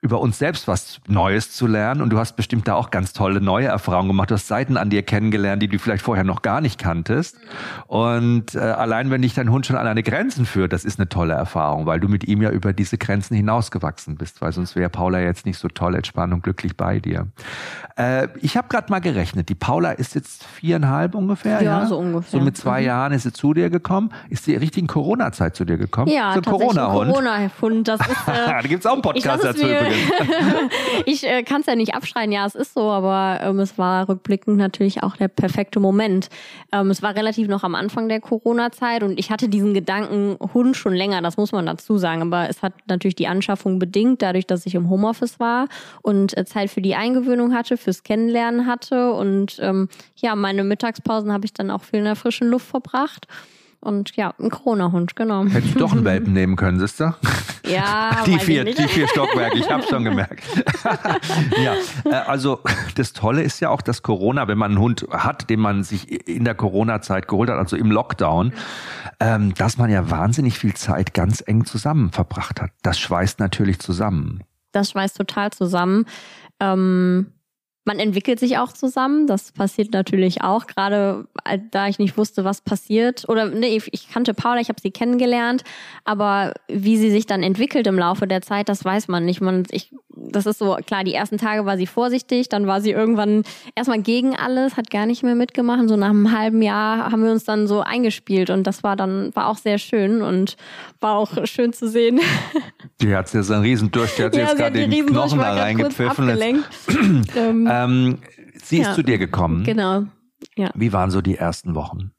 [0.00, 2.02] über uns selbst was Neues zu lernen.
[2.02, 4.30] Und du hast bestimmt da auch ganz tolle neue Erfahrungen gemacht.
[4.30, 7.36] Du hast Seiten an dir kennengelernt, die du vielleicht vorher noch gar nicht kanntest.
[7.88, 11.08] Und äh, allein wenn dich dein Hund schon an deine Grenzen führt, das ist eine
[11.08, 14.88] tolle Erfahrung, weil du mit ihm ja über diese Grenzen hinausgewachsen bist, weil sonst wäre
[14.88, 17.26] Paula jetzt nicht so toll entspannt und glücklich bei dir.
[17.96, 19.48] Äh, ich habe gerade mal gerechnet.
[19.48, 21.60] Die Paula ist jetzt viereinhalb ungefähr.
[21.60, 21.86] Ja, ja?
[21.86, 22.38] so ungefähr.
[22.38, 22.86] So mit zwei mhm.
[22.86, 24.10] Jahren ist sie zu dir gekommen.
[24.28, 26.12] Ist die richtigen Corona-Zeit zu dir gekommen?
[26.12, 27.10] Ja, so Corona-Hund.
[27.10, 27.88] Corona-Hund.
[27.88, 30.74] Das ist, äh, da gibt's auch einen Podcast dazu übrigens.
[31.06, 34.08] ich äh, kann es ja nicht abschreien, ja, es ist so, aber ähm, es war
[34.08, 36.28] rückblickend natürlich auch der perfekte Moment.
[36.72, 40.76] Ähm, es war relativ noch am Anfang der Corona-Zeit und ich hatte diesen Gedanken Hund
[40.76, 44.46] schon länger, das muss man dazu sagen, aber es hat natürlich die Anschaffung bedingt, dadurch,
[44.46, 45.68] dass ich im Homeoffice war
[46.02, 51.32] und äh, Zeit für die Eingewöhnung hatte, fürs Kennenlernen hatte und ähm, ja, meine Mittagspausen
[51.32, 53.26] habe ich dann auch viel in der frischen Luft verbracht.
[53.80, 55.46] Und ja, ein Corona-Hund, genau.
[55.46, 57.14] Hättest du doch einen Welpen nehmen können, siehst du?
[57.64, 60.42] Ja, die vier, die vier Stockwerke, ich habe schon gemerkt.
[61.62, 62.60] ja, äh, also
[62.96, 66.28] das Tolle ist ja auch, dass Corona, wenn man einen Hund hat, den man sich
[66.28, 68.52] in der Corona-Zeit geholt hat, also im Lockdown,
[69.20, 72.70] ähm, dass man ja wahnsinnig viel Zeit ganz eng zusammen verbracht hat.
[72.82, 74.42] Das schweißt natürlich zusammen.
[74.72, 76.04] Das schweißt total zusammen.
[76.60, 77.32] Ähm
[77.88, 79.26] man entwickelt sich auch zusammen.
[79.26, 83.26] Das passiert natürlich auch, gerade äh, da ich nicht wusste, was passiert.
[83.30, 85.64] Oder nee, ich kannte Paula, ich habe sie kennengelernt,
[86.04, 89.40] aber wie sie sich dann entwickelt im Laufe der Zeit, das weiß man nicht.
[89.40, 92.90] Man, ich, das ist so, klar, die ersten Tage war sie vorsichtig, dann war sie
[92.90, 93.42] irgendwann
[93.74, 95.88] erstmal gegen alles, hat gar nicht mehr mitgemacht.
[95.88, 99.34] So nach einem halben Jahr haben wir uns dann so eingespielt und das war dann,
[99.34, 100.58] war auch sehr schön und
[101.00, 102.20] war auch schön zu sehen.
[103.00, 106.28] Die hat jetzt einen riesen Durch, die hat ja, jetzt gerade den Knochen da reingepfiffen.
[107.36, 108.18] ähm, ähm,
[108.62, 109.62] sie ist ja, zu dir gekommen.
[109.64, 110.04] Genau.
[110.56, 110.70] Ja.
[110.74, 112.12] Wie waren so die ersten Wochen?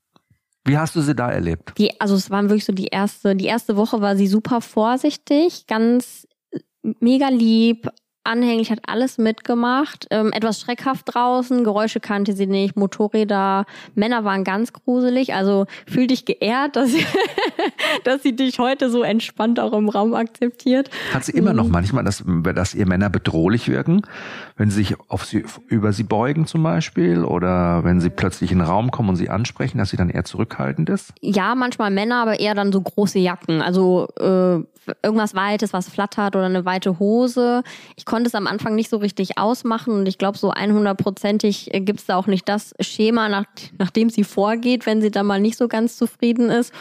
[0.65, 1.73] Wie hast du sie da erlebt?
[1.77, 5.67] Die, also es waren wirklich so die erste, die erste Woche war sie super vorsichtig,
[5.67, 6.27] ganz
[6.99, 7.89] mega lieb,
[8.29, 10.07] anhänglich, hat alles mitgemacht.
[10.11, 13.65] Ähm, etwas schreckhaft draußen, Geräusche kannte sie nicht, Motorräder,
[13.95, 15.33] Männer waren ganz gruselig.
[15.33, 17.05] Also fühl dich geehrt, dass sie,
[18.03, 20.89] dass sie dich heute so entspannt auch im Raum akzeptiert.
[21.13, 21.71] Hat sie immer noch mhm.
[21.71, 22.23] manchmal, dass,
[22.55, 24.03] dass ihr Männer bedrohlich wirken,
[24.55, 28.59] wenn sie sich auf sie, über sie beugen zum Beispiel oder wenn sie plötzlich in
[28.59, 31.13] den Raum kommen und sie ansprechen, dass sie dann eher zurückhaltend ist?
[31.21, 33.61] Ja, manchmal Männer, aber eher dann so große Jacken.
[33.61, 34.63] Also äh,
[35.03, 37.63] irgendwas Weites, was flattert oder eine weite Hose.
[37.95, 41.99] Ich konnte es am Anfang nicht so richtig ausmachen und ich glaube, so 100%ig gibt
[41.99, 43.45] es da auch nicht das Schema, nach,
[43.77, 46.73] nach dem sie vorgeht, wenn sie da mal nicht so ganz zufrieden ist.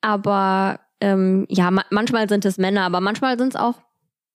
[0.00, 3.74] Aber ähm, ja, ma manchmal sind es Männer, aber manchmal sind es auch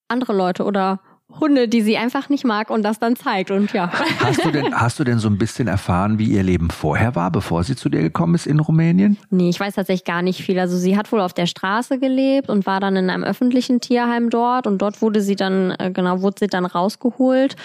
[0.08, 3.90] andere Leute oder Hunde, die sie einfach nicht mag und das dann zeigt und ja.
[4.20, 7.30] Hast du denn, hast du denn so ein bisschen erfahren, wie ihr Leben vorher war,
[7.30, 9.18] bevor sie zu dir gekommen ist in Rumänien?
[9.30, 10.58] Nee, ich weiß tatsächlich gar nicht viel.
[10.58, 14.30] Also sie hat wohl auf der Straße gelebt und war dann in einem öffentlichen Tierheim
[14.30, 17.56] dort und dort wurde sie dann, äh, genau, wurde sie dann rausgeholt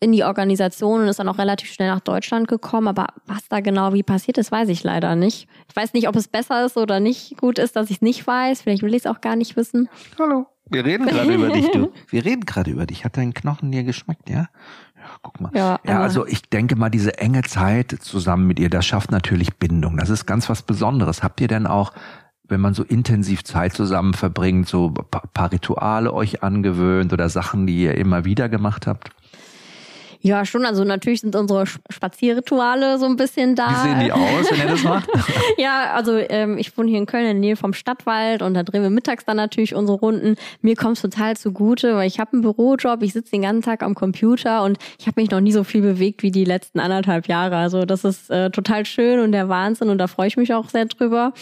[0.00, 2.88] in die Organisation und ist dann auch relativ schnell nach Deutschland gekommen.
[2.88, 5.46] Aber was da genau wie passiert ist, weiß ich leider nicht.
[5.68, 8.26] Ich weiß nicht, ob es besser ist oder nicht gut ist, dass ich es nicht
[8.26, 8.62] weiß.
[8.62, 9.88] Vielleicht will ich es auch gar nicht wissen.
[10.18, 10.46] Hallo.
[10.70, 11.92] Wir reden gerade über dich, du.
[12.08, 13.04] Wir reden gerade über dich.
[13.04, 14.48] Hat dein Knochen dir geschmeckt, ja?
[14.96, 15.50] Ja, guck mal.
[15.54, 19.56] Ja, ja also ich denke mal, diese enge Zeit zusammen mit ihr, das schafft natürlich
[19.56, 19.96] Bindung.
[19.96, 21.22] Das ist ganz was Besonderes.
[21.22, 21.92] Habt ihr denn auch,
[22.44, 27.82] wenn man so intensiv Zeit zusammen verbringt, so paar Rituale euch angewöhnt oder Sachen, die
[27.82, 29.10] ihr immer wieder gemacht habt?
[30.22, 30.66] Ja, schon.
[30.66, 33.70] Also natürlich sind unsere Spazierrituale so ein bisschen da.
[33.70, 35.08] Wie sehen die aus, wenn ihr das macht?
[35.56, 38.62] ja, also ähm, ich wohne hier in Köln in der Nähe vom Stadtwald und da
[38.62, 40.36] drehen wir mittags dann natürlich unsere Runden.
[40.60, 43.82] Mir kommt es total zugute, weil ich habe einen Bürojob, ich sitze den ganzen Tag
[43.82, 47.26] am Computer und ich habe mich noch nie so viel bewegt wie die letzten anderthalb
[47.26, 47.56] Jahre.
[47.56, 50.68] Also das ist äh, total schön und der Wahnsinn und da freue ich mich auch
[50.68, 51.32] sehr drüber.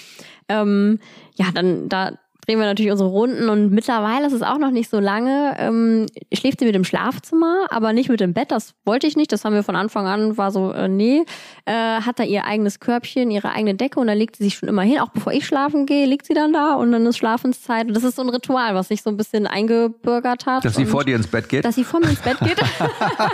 [0.48, 1.00] Ähm,
[1.34, 2.12] ja, dann da
[2.48, 5.54] drehen wir natürlich unsere Runden und mittlerweile ist es auch noch nicht so lange.
[5.58, 8.50] Ähm, schläft sie mit dem Schlafzimmer, aber nicht mit dem Bett.
[8.50, 9.30] Das wollte ich nicht.
[9.32, 11.24] Das haben wir von Anfang an, war so, äh, nee.
[11.66, 14.68] Äh, hat da ihr eigenes Körbchen, ihre eigene Decke und da legt sie sich schon
[14.68, 14.98] immer hin.
[15.00, 17.88] Auch bevor ich schlafen gehe, liegt sie dann da und dann ist Schlafenszeit.
[17.88, 20.64] Und das ist so ein Ritual, was sich so ein bisschen eingebürgert hat.
[20.64, 21.66] Dass sie vor dir ins Bett geht?
[21.66, 22.56] Dass sie vor mir ins Bett geht.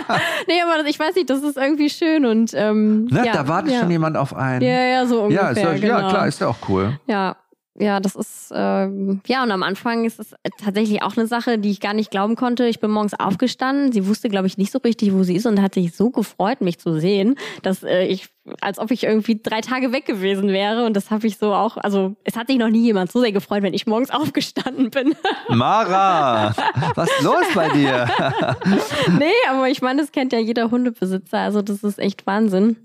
[0.47, 3.71] nee, aber ich weiß nicht, das ist irgendwie schön und ähm, ne, ja, da wartet
[3.71, 3.79] ja.
[3.79, 4.61] schon jemand auf einen.
[4.61, 5.43] Ja, ja, so ungefähr.
[5.43, 5.99] Ja, ist ja, genau.
[6.01, 6.99] ja klar, ist ja auch cool.
[7.07, 7.37] Ja,
[7.77, 10.33] ja, das ist, ähm, ja, und am Anfang ist es
[10.63, 12.67] tatsächlich auch eine Sache, die ich gar nicht glauben konnte.
[12.67, 13.91] Ich bin morgens aufgestanden.
[13.91, 16.61] Sie wusste, glaube ich, nicht so richtig, wo sie ist und hat sich so gefreut,
[16.61, 18.29] mich zu sehen, dass äh, ich,
[18.61, 20.85] als ob ich irgendwie drei Tage weg gewesen wäre.
[20.85, 23.33] Und das habe ich so auch, also es hat sich noch nie jemand so sehr
[23.33, 25.13] gefreut, wenn ich morgens aufgestanden bin.
[25.49, 26.55] Mara,
[26.95, 28.07] was ist los bei dir?
[29.19, 31.39] nee, aber ich meine, das kennt ja jeder Hundebesitzer.
[31.39, 32.77] Also das ist echt Wahnsinn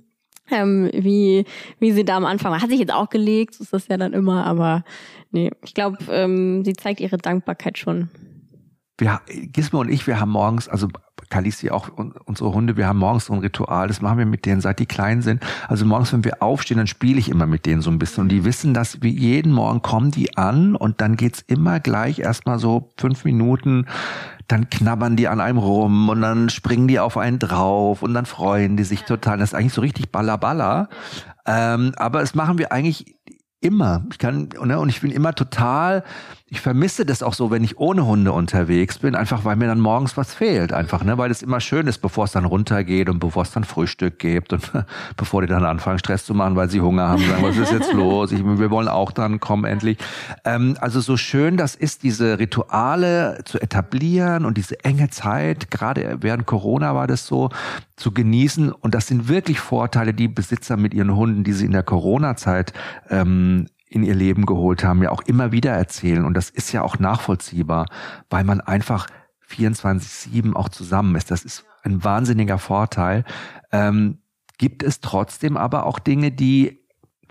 [0.50, 1.44] ähm, wie,
[1.78, 2.62] wie sie da am Anfang war.
[2.62, 4.84] Hat sich jetzt auch gelegt, so ist das ja dann immer, aber
[5.30, 8.08] nee, ich glaube, ähm, sie zeigt ihre Dankbarkeit schon.
[8.98, 10.88] Wir, Gizmo und ich, wir haben morgens, also
[11.30, 11.88] Kalisi auch
[12.26, 14.86] unsere Hunde, wir haben morgens so ein Ritual, das machen wir mit denen, seit die
[14.86, 15.42] klein sind.
[15.68, 18.22] Also morgens, wenn wir aufstehen, dann spiele ich immer mit denen so ein bisschen.
[18.22, 22.18] Und die wissen, dass wie jeden Morgen kommen die an und dann geht's immer gleich
[22.18, 23.86] erstmal so fünf Minuten
[24.50, 28.26] dann knabbern die an einem rum und dann springen die auf einen drauf und dann
[28.26, 29.38] freuen die sich total.
[29.38, 30.88] Das ist eigentlich so richtig balla
[31.46, 33.16] Ähm, aber es machen wir eigentlich
[33.60, 34.04] immer.
[34.10, 36.04] Ich kann, ne, und ich bin immer total
[36.52, 39.78] ich vermisse das auch so, wenn ich ohne Hunde unterwegs bin, einfach weil mir dann
[39.78, 43.20] morgens was fehlt, einfach, ne, weil es immer schön ist, bevor es dann runtergeht und
[43.20, 44.72] bevor es dann Frühstück gibt und
[45.16, 47.92] bevor die dann anfangen, Stress zu machen, weil sie Hunger haben, sagen, was ist jetzt
[47.92, 48.32] los?
[48.32, 49.98] Ich, wir wollen auch dann kommen endlich.
[50.44, 56.18] Ähm, also so schön das ist, diese Rituale zu etablieren und diese enge Zeit, gerade
[56.20, 57.50] während Corona war das so,
[57.94, 58.72] zu genießen.
[58.72, 62.72] Und das sind wirklich Vorteile, die Besitzer mit ihren Hunden, die sie in der Corona-Zeit
[63.08, 66.24] ähm, in ihr Leben geholt haben, ja auch immer wieder erzählen.
[66.24, 67.86] Und das ist ja auch nachvollziehbar,
[68.30, 69.08] weil man einfach
[69.50, 71.30] 24-7 auch zusammen ist.
[71.30, 73.24] Das ist ein wahnsinniger Vorteil.
[73.72, 74.18] Ähm,
[74.58, 76.79] gibt es trotzdem aber auch Dinge, die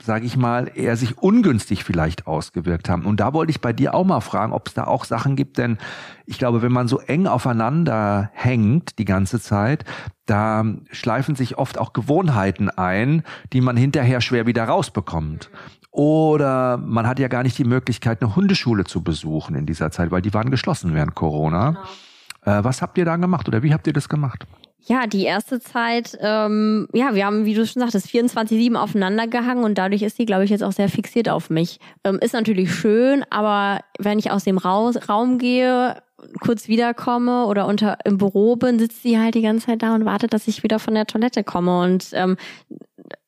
[0.01, 3.05] sage ich mal, eher sich ungünstig vielleicht ausgewirkt haben.
[3.05, 5.57] Und da wollte ich bei dir auch mal fragen, ob es da auch Sachen gibt,
[5.57, 5.77] denn
[6.25, 9.85] ich glaube, wenn man so eng aufeinander hängt die ganze Zeit,
[10.25, 15.49] da schleifen sich oft auch Gewohnheiten ein, die man hinterher schwer wieder rausbekommt.
[15.91, 20.11] Oder man hat ja gar nicht die Möglichkeit, eine Hundeschule zu besuchen in dieser Zeit,
[20.11, 21.71] weil die waren geschlossen während Corona.
[21.71, 22.59] Genau.
[22.59, 24.45] Äh, was habt ihr da gemacht oder wie habt ihr das gemacht?
[24.85, 29.63] Ja, die erste Zeit, ähm, ja, wir haben, wie du schon sagtest, 24-7 aufeinander gehangen
[29.63, 31.79] und dadurch ist sie, glaube ich, jetzt auch sehr fixiert auf mich.
[32.03, 36.01] Ähm, ist natürlich schön, aber wenn ich aus dem Raus Raum gehe,
[36.39, 40.05] kurz wiederkomme oder unter im Büro bin, sitzt sie halt die ganze Zeit da und
[40.05, 41.81] wartet, dass ich wieder von der Toilette komme.
[41.81, 42.37] Und ähm,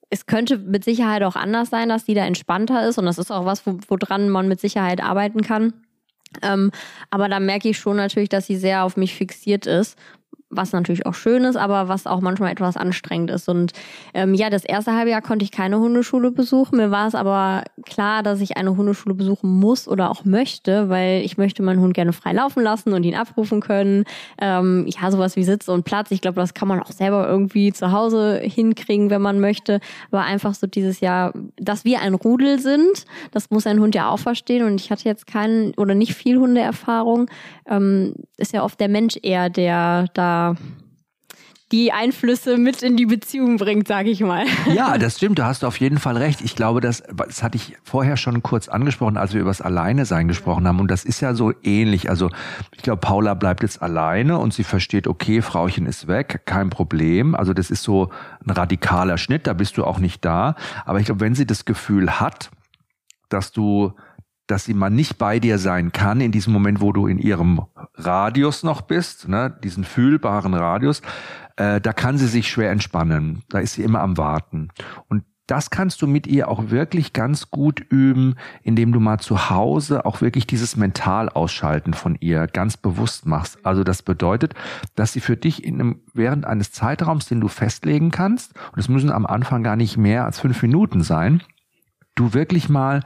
[0.10, 3.32] es könnte mit Sicherheit auch anders sein, dass die da entspannter ist und das ist
[3.32, 5.74] auch was, woran man mit Sicherheit arbeiten kann.
[6.42, 6.72] Ähm,
[7.10, 9.98] aber da merke ich schon natürlich, dass sie sehr auf mich fixiert ist.
[10.52, 13.50] Was natürlich auch schön ist, aber was auch manchmal etwas anstrengend ist.
[13.50, 13.72] Und
[14.14, 16.78] ähm, ja, das erste halbe Jahr konnte ich keine Hundeschule besuchen.
[16.78, 21.22] Mir war es aber klar, dass ich eine Hundeschule besuchen muss oder auch möchte, weil
[21.24, 24.04] ich möchte meinen Hund gerne frei laufen lassen und ihn abrufen können.
[24.40, 26.12] Ähm, ja, sowas wie Sitz und Platz.
[26.12, 29.80] Ich glaube, das kann man auch selber irgendwie zu Hause hinkriegen, wenn man möchte.
[30.12, 34.10] Aber einfach so dieses Jahr, dass wir ein Rudel sind, das muss ein Hund ja
[34.10, 34.66] auch verstehen.
[34.66, 37.30] Und ich hatte jetzt keinen oder nicht viel Hundeerfahrung.
[37.68, 40.41] Ähm, ist ja oft der Mensch eher, der da
[41.72, 44.46] die Einflüsse mit in die Beziehung bringt, sage ich mal.
[44.74, 46.42] Ja, das stimmt, da hast du auf jeden Fall recht.
[46.42, 50.28] Ich glaube, das, das hatte ich vorher schon kurz angesprochen, als wir über das Alleine-Sein
[50.28, 50.80] gesprochen haben.
[50.80, 52.10] Und das ist ja so ähnlich.
[52.10, 52.30] Also
[52.76, 57.36] ich glaube, Paula bleibt jetzt alleine und sie versteht, okay, Frauchen ist weg, kein Problem.
[57.36, 58.10] Also das ist so
[58.46, 60.56] ein radikaler Schnitt, da bist du auch nicht da.
[60.86, 62.50] Aber ich glaube, wenn sie das Gefühl hat,
[63.30, 63.94] dass du
[64.52, 67.62] dass sie mal nicht bei dir sein kann in diesem Moment, wo du in ihrem
[67.96, 71.02] Radius noch bist, ne, diesen fühlbaren Radius,
[71.56, 73.44] äh, da kann sie sich schwer entspannen.
[73.50, 74.70] Da ist sie immer am Warten.
[75.08, 79.50] Und das kannst du mit ihr auch wirklich ganz gut üben, indem du mal zu
[79.50, 83.66] Hause auch wirklich dieses Mental-Ausschalten von ihr ganz bewusst machst.
[83.66, 84.54] Also das bedeutet,
[84.96, 88.88] dass sie für dich in einem, während eines Zeitraums, den du festlegen kannst, und es
[88.88, 91.42] müssen am Anfang gar nicht mehr als fünf Minuten sein,
[92.16, 93.02] du wirklich mal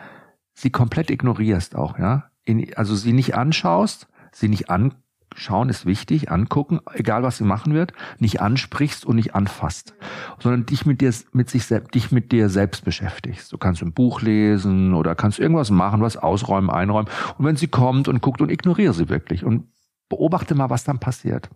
[0.55, 2.31] sie komplett ignorierst auch, ja.
[2.43, 7.73] In, also sie nicht anschaust, sie nicht anschauen ist wichtig, angucken, egal was sie machen
[7.73, 9.93] wird, nicht ansprichst und nicht anfasst,
[10.39, 13.51] sondern dich mit dir, mit sich selbst, dich mit dir selbst beschäftigst.
[13.51, 17.09] Du kannst ein Buch lesen oder kannst irgendwas machen, was ausräumen, einräumen.
[17.37, 19.67] Und wenn sie kommt und guckt und ignoriere sie wirklich und
[20.07, 21.49] beobachte mal, was dann passiert.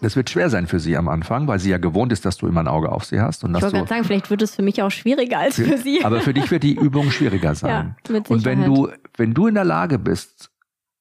[0.00, 2.46] Das wird schwer sein für sie am Anfang, weil sie ja gewohnt ist, dass du
[2.46, 3.44] immer ein Auge auf sie hast.
[3.44, 6.04] Und ich wollte gerade sagen, vielleicht wird es für mich auch schwieriger als für, sie.
[6.04, 7.96] Aber für dich wird die Übung schwieriger sein.
[8.06, 10.50] Ja, mit und wenn du, wenn du in der Lage bist,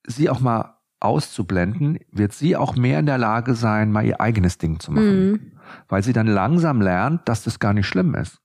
[0.06, 4.58] sie auch mal auszublenden, wird sie auch mehr in der Lage sein, mal ihr eigenes
[4.58, 5.32] Ding zu machen.
[5.32, 5.52] Mhm.
[5.88, 8.40] Weil sie dann langsam lernt, dass das gar nicht schlimm ist.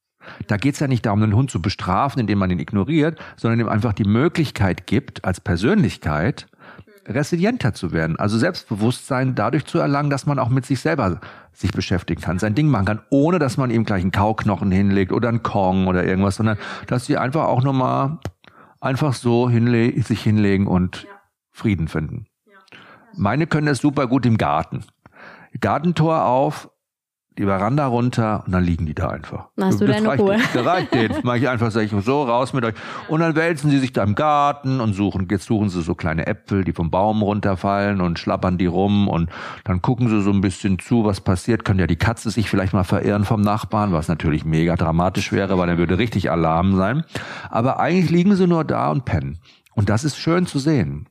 [0.47, 3.61] Da geht es ja nicht darum, den Hund zu bestrafen, indem man ihn ignoriert, sondern
[3.61, 6.47] ihm einfach die Möglichkeit gibt, als Persönlichkeit
[7.07, 8.17] resilienter zu werden.
[8.17, 11.21] Also Selbstbewusstsein dadurch zu erlangen, dass man auch mit sich selber
[11.53, 15.13] sich beschäftigen kann, sein Ding machen kann, ohne dass man ihm gleich einen Kauknochen hinlegt
[15.13, 18.19] oder einen Kong oder irgendwas, sondern dass sie einfach auch nochmal
[18.81, 21.07] einfach so hinle sich hinlegen und.
[21.53, 22.27] Frieden finden.
[23.15, 24.85] Meine können das super gut im Garten.
[25.61, 26.71] Gartentor auf,
[27.39, 29.49] die Veranda runter und dann liegen die da einfach.
[29.57, 30.39] Dann hast du das deine Ruhe.
[30.53, 31.15] Das reicht denen.
[31.23, 32.75] Mach ich einfach, sag ich so, raus mit euch.
[33.09, 36.27] Und dann wälzen sie sich da im Garten und suchen, jetzt suchen sie so kleine
[36.27, 39.31] Äpfel, die vom Baum runterfallen und schlappern die rum und
[39.65, 41.65] dann gucken sie so ein bisschen zu, was passiert.
[41.65, 45.59] Können ja die Katze sich vielleicht mal verirren vom Nachbarn, was natürlich mega dramatisch wäre,
[45.59, 47.05] weil dann würde richtig Alarm sein.
[47.51, 49.39] Aber eigentlich liegen sie nur da und pennen.
[49.75, 51.09] Und das ist schön zu sehen.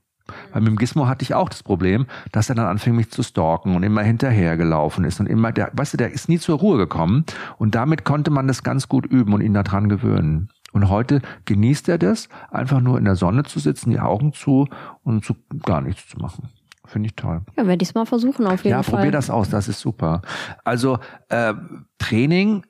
[0.52, 3.24] Weil mit dem Gizmo hatte ich auch das Problem, dass er dann anfing mich zu
[3.24, 6.78] stalken und immer hinterhergelaufen ist und immer, der, weißt du, der ist nie zur Ruhe
[6.78, 7.26] gekommen
[7.58, 10.50] und damit konnte man das ganz gut üben und ihn daran gewöhnen.
[10.74, 14.68] Und heute genießt er das, einfach nur in der Sonne zu sitzen, die Augen zu
[15.04, 16.50] und zu gar nichts zu machen.
[16.86, 17.42] Finde ich toll.
[17.56, 18.94] Ja, werde ich es mal versuchen auf jeden ja, Fall.
[18.94, 20.22] Ja, probier das aus, das ist super.
[20.64, 21.54] Also äh,
[22.00, 22.66] Training,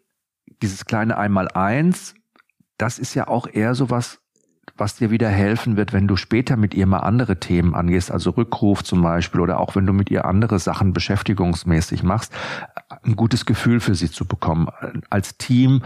[0.61, 2.15] dieses kleine Einmal-Eins,
[2.77, 4.20] das ist ja auch eher so was,
[4.77, 8.31] was dir wieder helfen wird, wenn du später mit ihr mal andere Themen angehst, also
[8.31, 12.33] Rückruf zum Beispiel oder auch wenn du mit ihr andere Sachen beschäftigungsmäßig machst,
[13.03, 14.67] ein gutes Gefühl für sie zu bekommen.
[15.09, 15.83] Als Team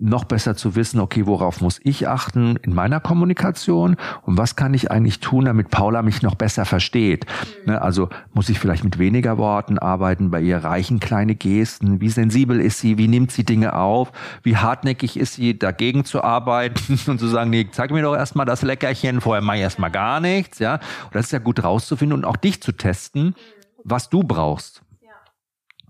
[0.00, 4.72] noch besser zu wissen, okay, worauf muss ich achten in meiner Kommunikation und was kann
[4.72, 7.26] ich eigentlich tun, damit Paula mich noch besser versteht.
[7.66, 12.10] Ne, also muss ich vielleicht mit weniger Worten arbeiten, bei ihr reichen kleine Gesten, wie
[12.10, 14.12] sensibel ist sie, wie nimmt sie Dinge auf,
[14.44, 18.46] wie hartnäckig ist sie, dagegen zu arbeiten und zu sagen, nee, zeig mir doch erstmal
[18.46, 20.74] das Leckerchen, vorher mach ich erstmal gar nichts, ja.
[20.74, 23.34] Und das ist ja gut rauszufinden und auch dich zu testen,
[23.82, 24.82] was du brauchst.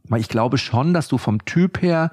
[0.08, 2.10] Weil ich glaube schon, dass du vom Typ her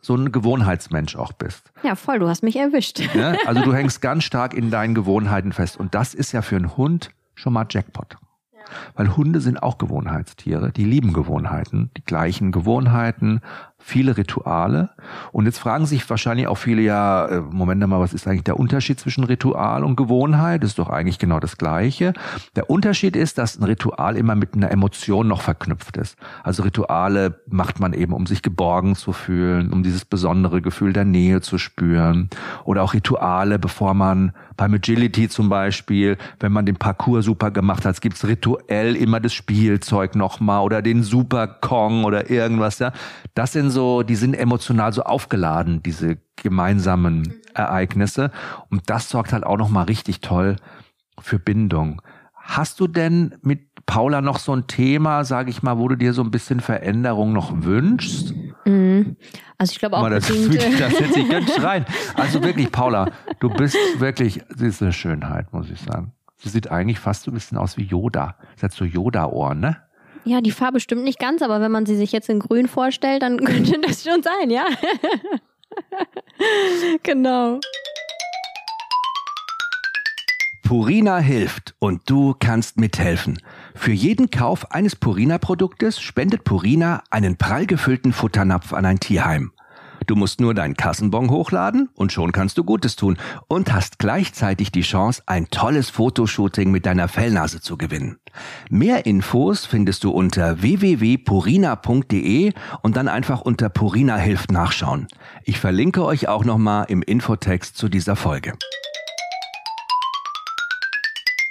[0.00, 1.72] so ein Gewohnheitsmensch auch bist.
[1.82, 3.00] Ja, voll, du hast mich erwischt.
[3.14, 5.76] Ja, also du hängst ganz stark in deinen Gewohnheiten fest.
[5.76, 8.16] Und das ist ja für einen Hund schon mal Jackpot.
[8.94, 13.40] Weil Hunde sind auch Gewohnheitstiere, die lieben Gewohnheiten, die gleichen Gewohnheiten,
[13.80, 14.90] viele Rituale.
[15.32, 18.58] Und jetzt fragen sich wahrscheinlich auch viele, ja, äh, Moment mal, was ist eigentlich der
[18.58, 20.62] Unterschied zwischen Ritual und Gewohnheit?
[20.62, 22.12] Das ist doch eigentlich genau das Gleiche.
[22.56, 26.16] Der Unterschied ist, dass ein Ritual immer mit einer Emotion noch verknüpft ist.
[26.42, 31.04] Also Rituale macht man eben, um sich geborgen zu fühlen, um dieses besondere Gefühl der
[31.04, 32.28] Nähe zu spüren.
[32.64, 37.84] Oder auch Rituale, bevor man beim Agility zum Beispiel, wenn man den Parcours super gemacht
[37.84, 42.92] hat, gibt's rituell immer das Spielzeug nochmal oder den Super Kong oder irgendwas, ja.
[43.34, 48.30] Das sind so, die sind emotional so aufgeladen, diese gemeinsamen Ereignisse.
[48.70, 50.56] Und das sorgt halt auch nochmal richtig toll
[51.20, 52.02] für Bindung.
[52.34, 56.12] Hast du denn mit Paula noch so ein Thema, sage ich mal, wo du dir
[56.12, 58.34] so ein bisschen Veränderung noch wünschst?
[58.64, 59.16] Mhm.
[59.58, 61.84] Also ich glaube auch Mal, das, bedingt, das setzt sich ganz rein.
[62.14, 66.12] Also wirklich, Paula, du bist wirklich, sie ist eine Schönheit, muss ich sagen.
[66.36, 68.36] Sie sieht eigentlich fast so ein bisschen aus wie Yoda.
[68.56, 69.76] Sie hat so Yoda-Ohren, ne?
[70.24, 73.22] Ja, die Farbe stimmt nicht ganz, aber wenn man sie sich jetzt in grün vorstellt,
[73.22, 74.66] dann könnte das schon sein, ja.
[77.02, 77.60] genau.
[80.62, 83.40] Purina hilft und du kannst mithelfen.
[83.74, 89.52] Für jeden Kauf eines Purina-Produktes spendet Purina einen prall gefüllten Futternapf an ein Tierheim.
[90.06, 93.18] Du musst nur deinen Kassenbon hochladen und schon kannst du Gutes tun
[93.48, 98.18] und hast gleichzeitig die Chance, ein tolles Fotoshooting mit deiner Fellnase zu gewinnen.
[98.70, 105.08] Mehr Infos findest du unter www.purina.de und dann einfach unter Purina hilft nachschauen.
[105.44, 108.54] Ich verlinke euch auch nochmal im Infotext zu dieser Folge.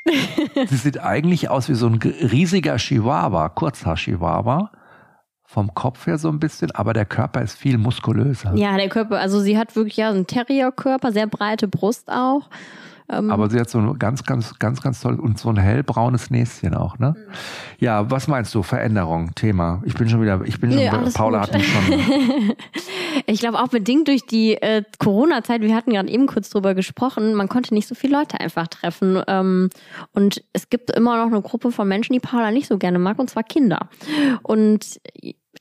[0.67, 4.71] Sie sieht eigentlich aus wie so ein riesiger Chihuahua, Kurzhaar-Chihuahua
[5.49, 8.53] vom Kopf her so ein bisschen, aber der Körper ist viel muskulöser.
[8.55, 12.49] Ja, der Körper, also sie hat wirklich ja einen Terrierkörper, sehr breite Brust auch.
[13.09, 16.29] Ähm aber sie hat so ein ganz, ganz, ganz, ganz toll und so ein hellbraunes
[16.29, 17.15] Näschen auch, ne?
[17.17, 17.31] Mhm.
[17.79, 18.63] Ja, was meinst du?
[18.63, 19.81] Veränderung, Thema.
[19.85, 21.47] Ich bin schon wieder, ich bin nee, schon, Paula gut.
[21.47, 22.53] hat mich schon.
[23.25, 27.33] ich glaube auch bedingt durch die äh, Corona-Zeit, wir hatten gerade eben kurz drüber gesprochen,
[27.33, 29.21] man konnte nicht so viele Leute einfach treffen.
[29.27, 29.69] Ähm,
[30.13, 33.19] und es gibt immer noch eine Gruppe von Menschen, die Paula nicht so gerne mag,
[33.19, 33.89] und zwar Kinder.
[34.43, 34.99] Und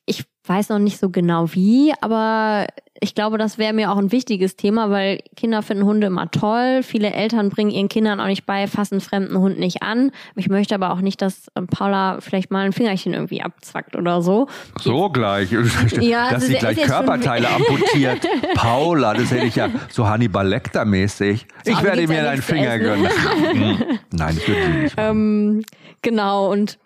[0.04, 2.66] ich weiß noch nicht so genau wie, aber
[3.00, 6.82] ich glaube, das wäre mir auch ein wichtiges Thema, weil Kinder finden Hunde immer toll.
[6.82, 10.10] Viele Eltern bringen ihren Kindern auch nicht bei, fassen fremden Hund nicht an.
[10.34, 14.22] Ich möchte aber auch nicht, dass ähm, Paula vielleicht mal ein Fingerchen irgendwie abzwackt oder
[14.22, 14.48] so.
[14.80, 15.50] So gleich.
[16.00, 18.26] Ja, dass also sie gleich Körperteile amputiert.
[18.54, 21.46] Paula, das hätte ich ja so Hannibal Lecter mäßig.
[21.64, 23.08] Ich werde mir deinen Finger gönnen.
[23.36, 23.98] Hm.
[24.12, 24.94] Nein, das würde sie nicht.
[24.96, 25.62] Ähm,
[26.02, 26.78] genau, und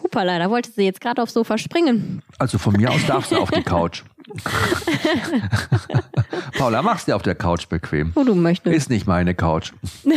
[0.00, 2.22] Hupala, da wollte sie jetzt gerade aufs Sofa springen.
[2.38, 4.02] Also von mir aus darfst du auf die Couch.
[6.58, 8.12] Paula, mach's dir auf der Couch bequem.
[8.14, 8.76] Wo du möchtest.
[8.76, 9.72] Ist nicht meine Couch.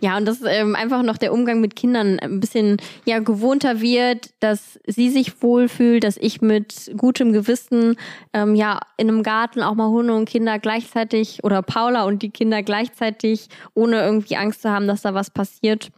[0.00, 4.30] Ja, und dass ähm, einfach noch der Umgang mit Kindern ein bisschen ja gewohnter wird,
[4.40, 7.96] dass sie sich wohlfühlt, dass ich mit gutem Gewissen
[8.32, 12.30] ähm, ja in einem Garten auch mal Hunde und Kinder gleichzeitig oder Paula und die
[12.30, 15.90] Kinder gleichzeitig, ohne irgendwie Angst zu haben, dass da was passiert,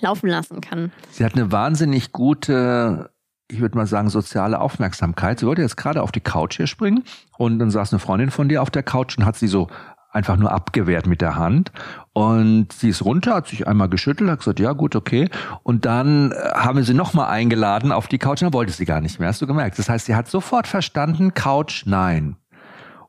[0.00, 0.92] laufen lassen kann.
[1.10, 3.10] Sie hat eine wahnsinnig gute,
[3.54, 5.38] ich würde mal sagen, soziale Aufmerksamkeit.
[5.40, 7.04] Sie wollte jetzt gerade auf die Couch hier springen
[7.38, 9.68] und dann saß eine Freundin von dir auf der Couch und hat sie so
[10.14, 11.72] einfach nur abgewehrt mit der Hand.
[12.12, 15.28] Und sie ist runter, hat sich einmal geschüttelt, hat gesagt, ja gut, okay.
[15.62, 18.84] Und dann äh, haben wir sie nochmal eingeladen auf die Couch und dann wollte sie
[18.84, 19.78] gar nicht mehr, hast du gemerkt.
[19.78, 22.36] Das heißt, sie hat sofort verstanden, Couch, nein.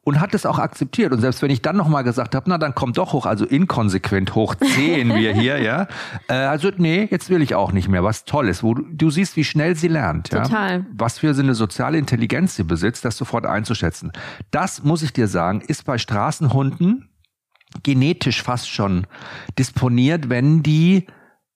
[0.05, 1.11] Und hat es auch akzeptiert.
[1.11, 4.35] Und selbst wenn ich dann nochmal gesagt habe, na dann komm doch hoch, also inkonsequent
[4.35, 5.87] hoch zehn wir hier, ja.
[6.27, 8.03] Äh, also nee, jetzt will ich auch nicht mehr.
[8.03, 10.31] Was Tolles, wo du, du siehst, wie schnell sie lernt.
[10.31, 10.43] Ja?
[10.43, 10.85] Total.
[10.93, 14.11] Was für eine soziale Intelligenz sie besitzt, das sofort einzuschätzen.
[14.51, 17.09] Das muss ich dir sagen, ist bei Straßenhunden
[17.83, 19.07] genetisch fast schon
[19.57, 21.07] disponiert, wenn die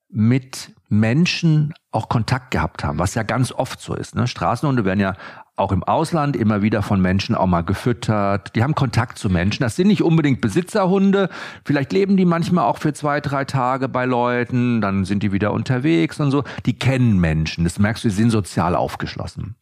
[0.09, 4.15] mit Menschen auch Kontakt gehabt haben, was ja ganz oft so ist.
[4.15, 4.27] Ne?
[4.27, 5.15] Straßenhunde werden ja
[5.59, 8.55] auch im Ausland immer wieder von Menschen auch mal gefüttert.
[8.55, 9.63] Die haben Kontakt zu Menschen.
[9.63, 11.29] Das sind nicht unbedingt Besitzerhunde.
[11.65, 14.81] Vielleicht leben die manchmal auch für zwei, drei Tage bei Leuten.
[14.81, 16.43] Dann sind die wieder unterwegs und so.
[16.65, 17.63] Die kennen Menschen.
[17.63, 19.55] Das merkst du, die sind sozial aufgeschlossen.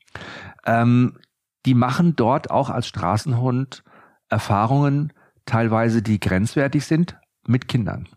[0.65, 1.17] Ähm,
[1.65, 3.83] die machen dort auch als Straßenhund
[4.29, 5.13] Erfahrungen,
[5.45, 7.17] teilweise die grenzwertig sind,
[7.47, 8.07] mit Kindern.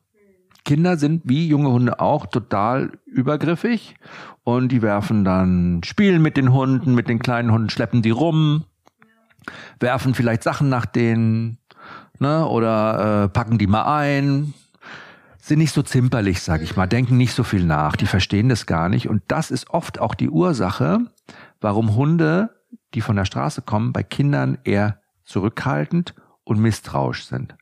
[0.70, 3.96] Kinder sind wie junge Hunde auch total übergriffig.
[4.44, 8.62] Und die werfen dann, spielen mit den Hunden, mit den kleinen Hunden, schleppen die rum,
[9.80, 11.58] werfen vielleicht Sachen nach denen,
[12.20, 14.54] ne, oder äh, packen die mal ein,
[15.40, 18.64] sind nicht so zimperlich, sag ich mal, denken nicht so viel nach, die verstehen das
[18.64, 19.08] gar nicht.
[19.08, 21.00] Und das ist oft auch die Ursache,
[21.60, 22.50] warum Hunde,
[22.94, 26.14] die von der Straße kommen, bei Kindern eher zurückhaltend
[26.44, 27.56] und misstrauisch sind.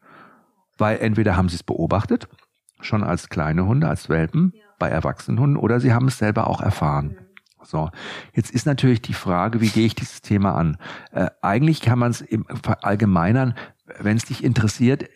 [0.77, 2.29] Weil entweder haben sie es beobachtet,
[2.81, 6.61] schon als kleine Hunde, als Welpen, bei erwachsenen Hunden, oder sie haben es selber auch
[6.61, 7.16] erfahren.
[7.62, 7.91] So,
[8.33, 10.79] jetzt ist natürlich die Frage, wie gehe ich dieses Thema an?
[11.12, 13.55] Äh, eigentlich kann man es im Verallgemeinern,
[13.99, 15.09] wenn es dich interessiert,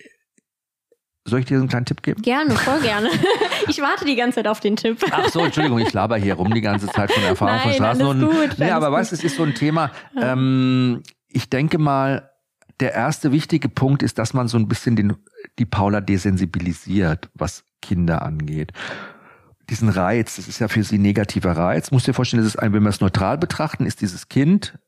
[1.25, 2.21] soll ich dir so einen kleinen Tipp geben?
[2.23, 3.09] Gerne, voll gerne.
[3.69, 4.99] Ich warte die ganze Zeit auf den Tipp.
[5.13, 8.21] Ach so, Entschuldigung, ich laber hier rum die ganze Zeit von Erfahrung von Nein, alles
[8.21, 8.99] gut, nee, aber gut.
[8.99, 9.93] weißt, du, es ist so ein Thema.
[10.21, 12.32] Ähm, ich denke mal,
[12.83, 15.17] der erste wichtige Punkt ist, dass man so ein bisschen den,
[15.59, 18.73] die Paula desensibilisiert, was Kinder angeht.
[19.71, 21.93] Diesen Reiz, das ist ja für sie negativer Reiz.
[21.93, 24.79] Musst dir vorstellen, das ist ein, wenn wir es neutral betrachten, ist dieses Kind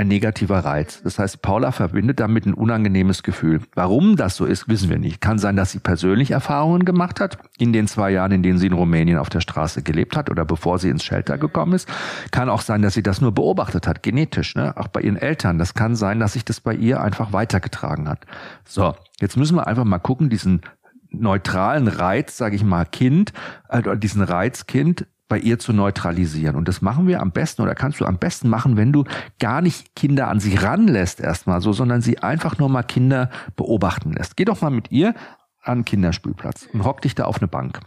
[0.00, 1.02] ein negativer Reiz.
[1.02, 3.60] Das heißt, Paula verbindet damit ein unangenehmes Gefühl.
[3.74, 5.20] Warum das so ist, wissen wir nicht.
[5.20, 8.68] Kann sein, dass sie persönlich Erfahrungen gemacht hat in den zwei Jahren, in denen sie
[8.68, 11.86] in Rumänien auf der Straße gelebt hat oder bevor sie ins Shelter gekommen ist.
[12.30, 14.74] Kann auch sein, dass sie das nur beobachtet hat, genetisch, ne?
[14.78, 15.58] auch bei ihren Eltern.
[15.58, 18.24] Das kann sein, dass sich das bei ihr einfach weitergetragen hat.
[18.64, 20.62] So, jetzt müssen wir einfach mal gucken, diesen
[21.10, 23.34] neutralen Reiz, sage ich mal, Kind,
[23.68, 26.56] äh, diesen Reizkind bei ihr zu neutralisieren.
[26.56, 29.04] Und das machen wir am besten oder kannst du am besten machen, wenn du
[29.38, 34.12] gar nicht Kinder an sie ranlässt erstmal so, sondern sie einfach nur mal Kinder beobachten
[34.12, 34.36] lässt.
[34.36, 35.14] Geh doch mal mit ihr
[35.62, 37.80] an den Kinderspielplatz und hock dich da auf eine Bank.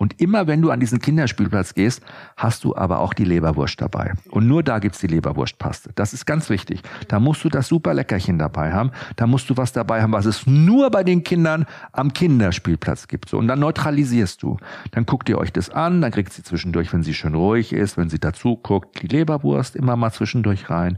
[0.00, 2.02] Und immer wenn du an diesen Kinderspielplatz gehst,
[2.34, 4.14] hast du aber auch die Leberwurst dabei.
[4.30, 5.90] Und nur da gibt's die Leberwurstpaste.
[5.94, 6.80] Das ist ganz wichtig.
[7.08, 8.92] Da musst du das super Leckerchen dabei haben.
[9.16, 13.28] Da musst du was dabei haben, was es nur bei den Kindern am Kinderspielplatz gibt.
[13.28, 14.56] So, und dann neutralisierst du.
[14.92, 17.98] Dann guckt ihr euch das an, dann kriegt sie zwischendurch, wenn sie schön ruhig ist,
[17.98, 20.96] wenn sie dazu guckt, die Leberwurst immer mal zwischendurch rein.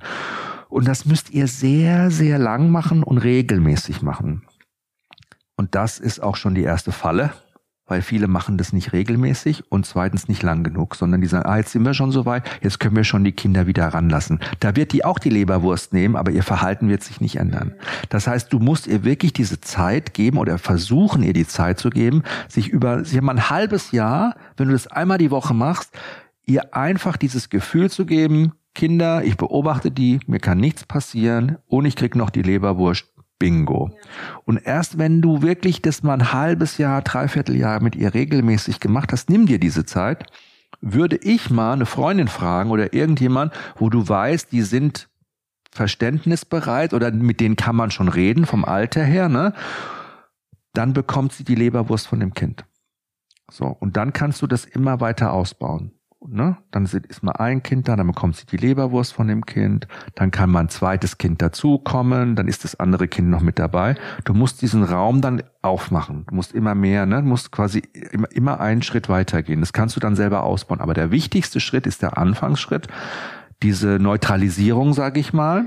[0.68, 4.44] Und das müsst ihr sehr, sehr lang machen und regelmäßig machen.
[5.56, 7.32] Und das ist auch schon die erste Falle
[7.86, 11.56] weil viele machen das nicht regelmäßig und zweitens nicht lang genug, sondern die sagen, ah,
[11.56, 14.40] jetzt sind wir schon so weit, jetzt können wir schon die Kinder wieder ranlassen.
[14.60, 17.74] Da wird die auch die Leberwurst nehmen, aber ihr Verhalten wird sich nicht ändern.
[18.08, 21.90] Das heißt, du musst ihr wirklich diese Zeit geben oder versuchen ihr die Zeit zu
[21.90, 25.92] geben, sich über, sie haben ein halbes Jahr, wenn du das einmal die Woche machst,
[26.46, 31.84] ihr einfach dieses Gefühl zu geben, Kinder, ich beobachte die, mir kann nichts passieren und
[31.84, 33.11] ich krieg noch die Leberwurst
[33.42, 33.90] Bingo.
[34.44, 38.78] Und erst wenn du wirklich das mal ein halbes Jahr, dreiviertel Jahr mit ihr regelmäßig
[38.78, 40.26] gemacht hast, nimm dir diese Zeit,
[40.80, 45.08] würde ich mal eine Freundin fragen oder irgendjemand, wo du weißt, die sind
[45.72, 49.54] verständnisbereit oder mit denen kann man schon reden vom Alter her, ne?
[50.72, 52.64] Dann bekommt sie die Leberwurst von dem Kind.
[53.50, 53.66] So.
[53.66, 55.90] Und dann kannst du das immer weiter ausbauen.
[56.28, 56.56] Ne?
[56.70, 60.30] Dann ist mal ein Kind da, dann bekommt sie die Leberwurst von dem Kind, dann
[60.30, 63.96] kann mal ein zweites Kind dazukommen, dann ist das andere Kind noch mit dabei.
[64.24, 66.24] Du musst diesen Raum dann aufmachen.
[66.28, 67.22] Du musst immer mehr, ne?
[67.22, 69.60] Du musst quasi immer, immer einen Schritt weitergehen.
[69.60, 70.80] Das kannst du dann selber ausbauen.
[70.80, 72.88] Aber der wichtigste Schritt ist der Anfangsschritt,
[73.62, 75.66] diese Neutralisierung, sage ich mal,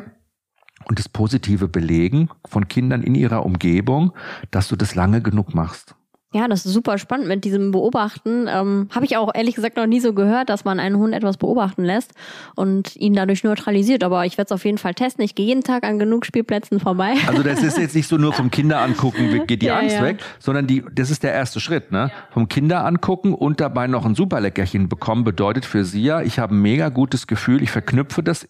[0.85, 4.11] und das positive Belegen von Kindern in ihrer Umgebung,
[4.51, 5.95] dass du das lange genug machst.
[6.33, 8.47] Ja, das ist super spannend mit diesem Beobachten.
[8.49, 11.37] Ähm, Habe ich auch ehrlich gesagt noch nie so gehört, dass man einen Hund etwas
[11.37, 12.11] beobachten lässt
[12.55, 14.03] und ihn dadurch neutralisiert.
[14.03, 15.23] Aber ich werde es auf jeden Fall testen.
[15.23, 17.13] Ich gehe jeden Tag an genug Spielplätzen vorbei.
[17.27, 20.03] Also das ist jetzt nicht so nur vom Kinder angucken, geht die ja, Angst ja.
[20.03, 21.93] weg, sondern die, das ist der erste Schritt.
[21.93, 22.11] Ne?
[22.31, 26.53] Vom Kinder angucken und dabei noch ein Superleckerchen bekommen, bedeutet für sie ja, ich habe
[26.53, 28.47] ein mega gutes Gefühl, ich verknüpfe das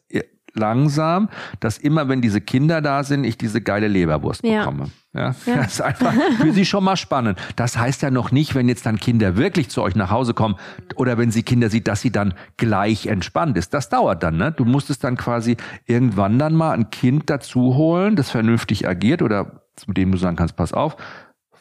[0.56, 1.30] langsam,
[1.60, 4.60] dass immer, wenn diese Kinder da sind, ich diese geile Leberwurst ja.
[4.60, 4.91] bekomme.
[5.14, 5.56] Ja, ja.
[5.56, 7.39] Das ist einfach für sie schon mal spannend.
[7.56, 10.56] Das heißt ja noch nicht, wenn jetzt dann Kinder wirklich zu euch nach Hause kommen
[10.95, 13.74] oder wenn sie Kinder sieht, dass sie dann gleich entspannt ist.
[13.74, 14.51] Das dauert dann, ne?
[14.51, 19.62] Du musstest dann quasi irgendwann dann mal ein Kind dazu holen, das vernünftig agiert oder
[19.76, 20.95] zu dem du sagen kannst, pass auf,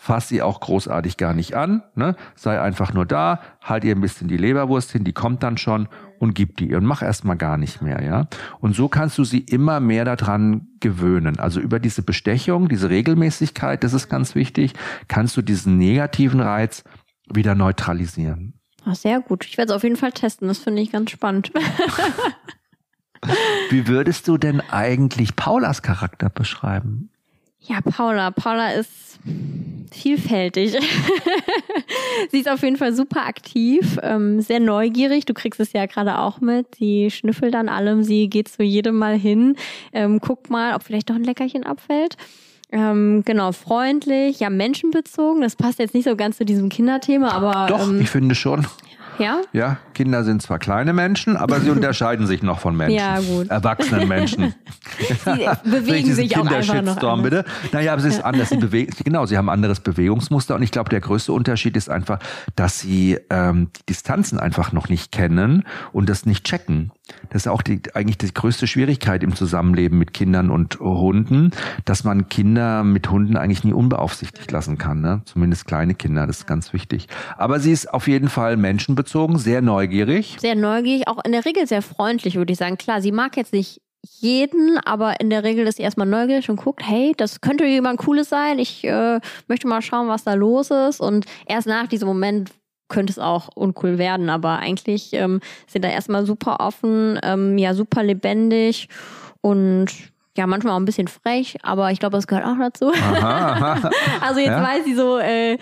[0.05, 2.15] fass sie auch großartig gar nicht an, ne?
[2.35, 5.89] sei einfach nur da, halt ihr ein bisschen die Leberwurst hin, die kommt dann schon
[6.19, 8.27] und gib die ihr und mach erstmal gar nicht mehr, ja.
[8.61, 11.39] Und so kannst du sie immer mehr daran gewöhnen.
[11.39, 14.75] Also über diese Bestechung, diese Regelmäßigkeit, das ist ganz wichtig,
[15.09, 16.85] kannst du diesen negativen Reiz
[17.33, 18.61] wieder neutralisieren.
[18.85, 19.47] Ach, sehr gut.
[19.47, 20.49] Ich werde es auf jeden Fall testen.
[20.49, 21.51] Das finde ich ganz spannend.
[23.71, 27.09] Wie würdest du denn eigentlich Paulas Charakter beschreiben?
[27.67, 28.31] Ja, Paula.
[28.31, 29.19] Paula ist
[29.91, 30.73] vielfältig.
[32.31, 35.25] sie ist auf jeden Fall super aktiv, ähm, sehr neugierig.
[35.25, 36.75] Du kriegst es ja gerade auch mit.
[36.77, 38.03] Sie schnüffelt an allem.
[38.03, 39.57] Sie geht zu jedem Mal hin,
[39.93, 42.17] ähm, guckt mal, ob vielleicht doch ein Leckerchen abfällt.
[42.73, 45.43] Ähm, genau, freundlich, ja, menschenbezogen.
[45.43, 47.67] Das passt jetzt nicht so ganz zu diesem Kinderthema, aber.
[47.69, 48.67] Doch, ähm, ich finde schon.
[49.19, 49.41] Ja?
[49.53, 52.97] Ja, Kinder sind zwar kleine Menschen, aber sie unterscheiden sich noch von Menschen.
[52.97, 53.49] Ja, gut.
[53.49, 54.55] Erwachsenen Menschen.
[55.25, 57.23] sie bewegen sich auch einfach noch anders.
[57.23, 57.45] bitte.
[57.73, 58.25] Naja, aber es ist ja.
[58.25, 58.49] anders.
[58.51, 61.89] Sie bewegen, genau, sie haben ein anderes Bewegungsmuster und ich glaube, der größte Unterschied ist
[61.89, 62.19] einfach,
[62.57, 66.93] dass sie ähm, die Distanzen einfach noch nicht kennen und das nicht checken.
[67.31, 71.51] Das ist auch die, eigentlich die größte Schwierigkeit im Zusammenleben mit Kindern und Hunden,
[71.85, 75.01] dass man Kinder mit Hunden eigentlich nie unbeaufsichtigt lassen kann.
[75.01, 75.23] Ne?
[75.27, 77.09] Zumindest kleine Kinder, das ist ganz wichtig.
[77.37, 80.37] Aber sie ist auf jeden Fall menschenbezogen, sehr neugierig.
[80.41, 82.79] Sehr neugierig, auch in der Regel sehr freundlich, würde ich sagen.
[82.79, 86.57] Klar, sie mag jetzt nicht jeden, aber in der Regel ist sie erstmal neugierig und
[86.57, 88.59] guckt, hey, das könnte jemand Cooles sein.
[88.59, 91.01] Ich äh, möchte mal schauen, was da los ist.
[91.01, 92.51] Und erst nach diesem Moment
[92.95, 97.75] könnte es auch uncool werden, aber eigentlich ähm, sind da erstmal super offen, ähm, ja,
[97.75, 98.89] super lebendig
[99.41, 99.89] und
[100.37, 102.93] ja, manchmal auch ein bisschen frech, aber ich glaube, das gehört auch dazu.
[102.93, 103.91] Aha, aha.
[104.21, 104.63] also jetzt ja?
[104.63, 105.59] weiß sie so, äh,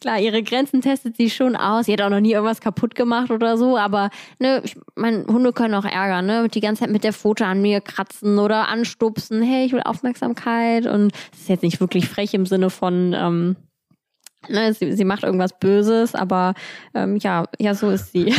[0.00, 1.86] klar, ihre Grenzen testet sie schon aus.
[1.86, 5.54] Sie hat auch noch nie irgendwas kaputt gemacht oder so, aber ne, ich meine, Hunde
[5.54, 6.48] können auch ärgern, ne?
[6.48, 10.86] Die ganze Zeit mit der Pfote an mir kratzen oder anstupsen, hey, ich will Aufmerksamkeit.
[10.86, 13.56] Und es ist jetzt nicht wirklich frech im Sinne von, ähm,
[14.48, 16.54] Ne, sie, sie macht irgendwas Böses, aber
[16.94, 18.32] ähm, ja, ja, so ist sie.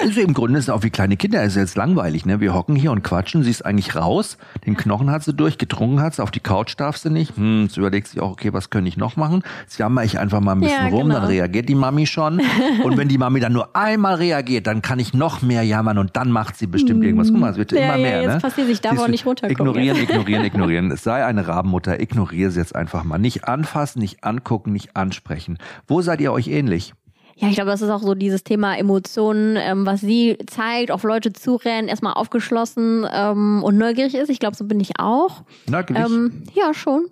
[0.00, 2.40] Also Im Grunde ist es auch wie kleine Kinder, es ist jetzt langweilig, ne?
[2.40, 6.00] Wir hocken hier und quatschen, sie ist eigentlich raus, den Knochen hat sie durch, getrunken
[6.00, 7.36] hat sie, auf die Couch darf sie nicht.
[7.36, 9.42] Hm, jetzt überlegt sich auch, okay, was könnte ich noch machen?
[9.62, 11.20] Jetzt jammer ich einfach mal ein bisschen ja, rum, genau.
[11.20, 12.40] dann reagiert die Mami schon.
[12.82, 16.16] Und wenn die Mami dann nur einmal reagiert, dann kann ich noch mehr jammern und
[16.16, 17.28] dann macht sie bestimmt irgendwas.
[17.30, 18.16] Guck mal, es wird ja, immer mehr.
[18.16, 18.40] Ja, jetzt ne?
[18.40, 19.66] passiert, ich darf auch nicht runtergucken.
[19.66, 20.90] Ignorieren, ignorieren, ignorieren.
[20.90, 23.18] Es sei eine Rabenmutter, ignoriere sie jetzt einfach mal.
[23.18, 25.39] Nicht anfassen, nicht angucken, nicht ansprechen.
[25.86, 26.92] Wo seid ihr euch ähnlich?
[27.40, 31.04] Ja, ich glaube, das ist auch so dieses Thema Emotionen, ähm, was sie zeigt, auf
[31.04, 34.28] Leute zurennen, erstmal aufgeschlossen ähm, und neugierig ist.
[34.28, 35.42] Ich glaube, so bin ich auch.
[35.66, 36.04] Nörgelig?
[36.04, 37.06] Ähm, ja, schon.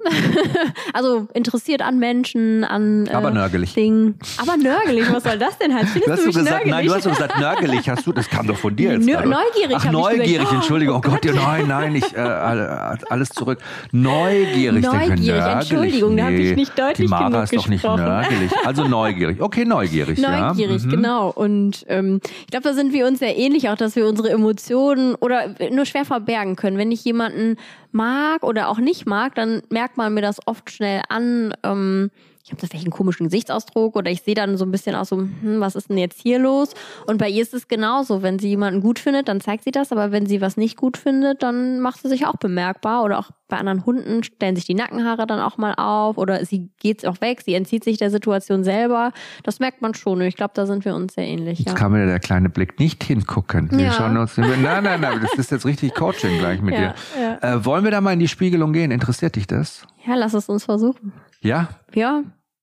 [0.93, 3.73] also interessiert an Menschen, an äh, Aber nörgelig.
[3.73, 4.19] Dingen.
[4.37, 5.89] Aber nörgelig, was soll das denn heißen?
[5.89, 6.75] Findest du hast du, gesagt, nörgelig?
[6.75, 9.07] Nein, du hast gesagt, nörgelig hast du, das kam doch von dir jetzt.
[9.07, 9.77] Nö, neugierig.
[9.77, 10.97] Ach, neugierig, gesagt, Entschuldigung.
[10.97, 13.61] Oh, oh Gott, ja, nein, nein, ich, äh, alles zurück.
[13.93, 14.85] Neugierig.
[14.85, 17.85] Neugierig, denke, Entschuldigung, nee, da habe ich nicht deutlich die Mara genug ist doch nicht
[17.85, 18.53] nörgelig.
[18.67, 19.41] Also neugierig.
[19.41, 20.41] Okay, neugierig neugierig.
[20.41, 20.87] Neugierig, ja.
[20.87, 20.91] mhm.
[20.91, 21.31] genau.
[21.31, 25.15] Und ähm, ich glaube, da sind wir uns sehr ähnlich, auch dass wir unsere Emotionen
[25.17, 26.79] oder nur schwer verbergen können.
[26.79, 27.57] Wenn ich jemanden
[27.93, 31.55] mag oder auch nicht mag, dann merkt man mir das oft schnell an.
[31.63, 32.11] Ähm,
[32.49, 35.11] ich habe das vielleicht einen komischen Gesichtsausdruck oder ich sehe dann so ein bisschen aus
[35.11, 36.73] so, hm, was ist denn jetzt hier los?
[37.07, 38.23] Und bei ihr ist es genauso.
[38.23, 40.97] Wenn sie jemanden gut findet, dann zeigt sie das, aber wenn sie was nicht gut
[40.97, 43.05] findet, dann macht sie sich auch bemerkbar.
[43.05, 46.71] Oder auch bei anderen Hunden stellen sich die Nackenhaare dann auch mal auf oder sie
[46.81, 49.13] geht auch weg, sie entzieht sich der Situation selber.
[49.43, 50.23] Das merkt man schon.
[50.23, 51.59] Ich glaube, da sind wir uns sehr ähnlich.
[51.59, 51.75] Jetzt ja.
[51.75, 53.71] kann mir der kleine Blick nicht hingucken.
[53.73, 53.93] Wir ja.
[53.93, 57.39] schauen uns, nein, nein, nein, das ist jetzt richtig Coaching gleich mit ja, dir.
[57.43, 58.91] Äh, wollen wir da mal in die Spiegelung gehen?
[58.91, 59.87] Interessiert dich das?
[60.07, 61.13] Ja, lass es uns versuchen.
[61.41, 61.69] Ja?
[61.95, 62.23] Ja,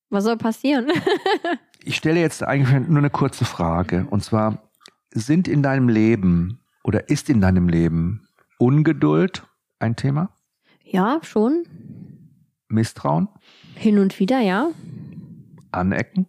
[0.10, 0.88] was soll passieren?
[1.84, 4.08] ich stelle jetzt eigentlich nur eine kurze Frage.
[4.10, 4.70] Und zwar,
[5.12, 8.28] sind in deinem Leben oder ist in deinem Leben
[8.60, 9.44] Ungeduld
[9.80, 10.30] ein Thema?
[10.84, 11.66] Ja, schon.
[12.68, 13.28] Misstrauen?
[13.76, 14.70] Hin und wieder, ja.
[15.72, 16.28] Anecken?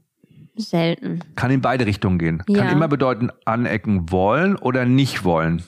[0.57, 1.21] Selten.
[1.35, 2.43] Kann in beide Richtungen gehen.
[2.49, 2.63] Ja.
[2.63, 5.63] Kann immer bedeuten, anecken wollen oder nicht wollen.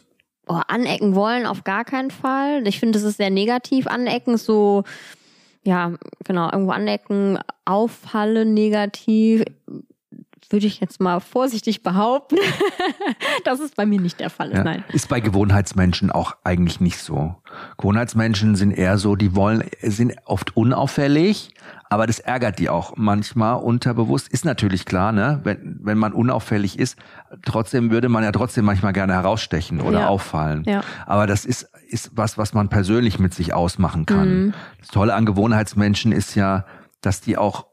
[0.47, 2.67] Oh, anecken wollen auf gar keinen Fall.
[2.67, 3.87] Ich finde, das ist sehr negativ.
[3.87, 4.85] Anecken so
[5.69, 5.93] ja,
[6.25, 9.45] genau, irgendwo anecken, auffallen negativ,
[10.49, 12.37] würde ich jetzt mal vorsichtig behaupten.
[13.45, 14.51] das ist bei mir nicht der Fall.
[14.51, 14.83] Ja, nein.
[14.95, 17.35] Ist bei Gewohnheitsmenschen auch eigentlich nicht so.
[17.77, 21.53] Gewohnheitsmenschen sind eher so, die wollen, sind oft unauffällig,
[21.91, 24.29] aber das ärgert die auch manchmal unterbewusst.
[24.29, 25.41] Ist natürlich klar, ne?
[25.45, 26.97] Wenn, wenn man unauffällig ist,
[27.45, 30.09] trotzdem würde man ja trotzdem manchmal gerne herausstechen oder ja.
[30.09, 30.65] auffallen.
[30.67, 30.83] Ja.
[31.07, 34.29] Aber das ist, ist was, was man persönlich mit sich ausmachen kann.
[34.29, 34.55] Mhm.
[34.81, 36.67] Das Tolle an Gewohnheitsmenschen ist ja,
[37.01, 37.67] dass die auch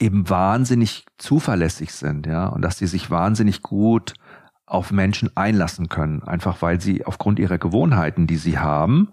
[0.00, 4.14] eben wahnsinnig zuverlässig sind, ja, und dass die sich wahnsinnig gut
[4.64, 9.08] auf Menschen einlassen können, einfach weil sie aufgrund ihrer Gewohnheiten, die sie haben,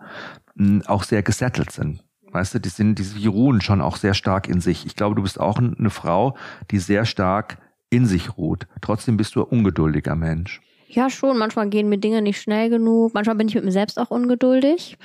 [0.86, 2.05] auch sehr gesettelt sind.
[2.36, 4.86] Weißt du, die sind, die ruhen schon auch sehr stark in sich.
[4.86, 6.36] Ich glaube, du bist auch eine Frau,
[6.70, 7.60] die sehr stark
[7.90, 8.68] in sich ruht.
[8.82, 10.60] Trotzdem bist du ein ungeduldiger Mensch.
[10.90, 11.38] Ja, schon.
[11.38, 13.14] Manchmal gehen mir Dinge nicht schnell genug.
[13.14, 14.98] Manchmal bin ich mit mir selbst auch ungeduldig.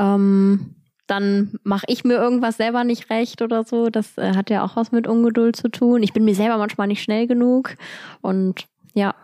[0.00, 0.76] Ähm,
[1.06, 3.90] dann mache ich mir irgendwas selber nicht recht oder so.
[3.90, 6.02] Das äh, hat ja auch was mit Ungeduld zu tun.
[6.02, 7.76] Ich bin mir selber manchmal nicht schnell genug.
[8.22, 9.14] Und ja.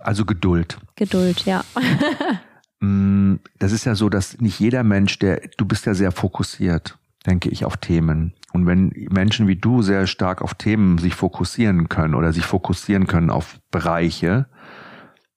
[0.00, 0.78] Also Geduld.
[0.96, 1.62] Geduld, ja.
[2.80, 6.98] Mm, das ist ja so, dass nicht jeder Mensch, der, du bist ja sehr fokussiert,
[7.26, 8.34] denke ich, auf Themen.
[8.52, 13.06] Und wenn Menschen wie du sehr stark auf Themen sich fokussieren können oder sich fokussieren
[13.06, 14.46] können auf Bereiche,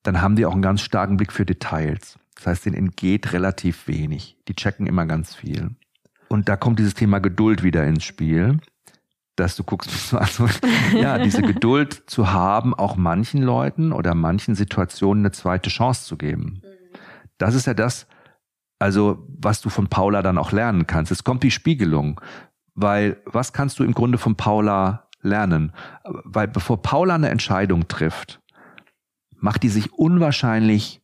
[0.04, 2.18] dann haben die auch einen ganz starken Blick für Details.
[2.36, 4.38] Das heißt, denen entgeht relativ wenig.
[4.48, 5.72] Die checken immer ganz viel.
[6.28, 8.60] Und da kommt dieses Thema Geduld wieder ins Spiel,
[9.36, 10.48] dass du guckst, also,
[10.94, 16.18] ja, diese Geduld zu haben, auch manchen Leuten oder manchen Situationen eine zweite Chance zu
[16.18, 16.62] geben.
[17.42, 18.08] Das ist ja das,
[18.78, 21.12] also was du von Paula dann auch lernen kannst.
[21.12, 22.22] Es kommt die Spiegelung,
[22.76, 25.74] weil was kannst du im Grunde von Paula lernen?
[26.04, 28.42] Weil bevor Paula eine Entscheidung trifft,
[29.36, 31.02] macht die sich unwahrscheinlich,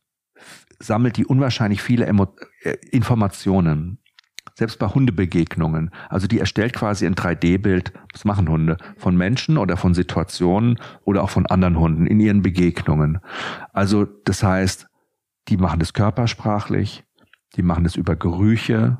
[0.78, 2.28] sammelt die unwahrscheinlich viele Emo
[2.62, 3.98] äh, Informationen.
[4.54, 5.90] Selbst bei Hundebegegnungen.
[6.08, 11.22] Also die erstellt quasi ein 3D-Bild, was machen Hunde, von Menschen oder von Situationen oder
[11.22, 13.20] auch von anderen Hunden in ihren Begegnungen.
[13.72, 14.88] Also das heißt,
[15.48, 17.04] die machen das körpersprachlich,
[17.56, 18.98] die machen das über Gerüche,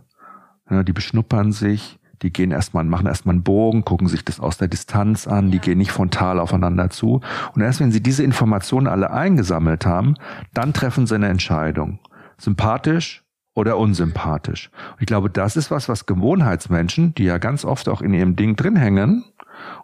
[0.71, 4.59] ja, die beschnuppern sich, die gehen erstmal, machen erstmal einen Bogen, gucken sich das aus
[4.59, 7.21] der Distanz an, die gehen nicht frontal aufeinander zu.
[7.55, 10.15] Und erst wenn sie diese Informationen alle eingesammelt haben,
[10.53, 12.01] dann treffen sie eine Entscheidung.
[12.39, 13.25] Sympathisch
[13.55, 14.71] oder unsympathisch.
[14.93, 18.37] Und ich glaube, das ist was, was Gewohnheitsmenschen, die ja ganz oft auch in ihrem
[18.37, 19.25] Ding drin hängen,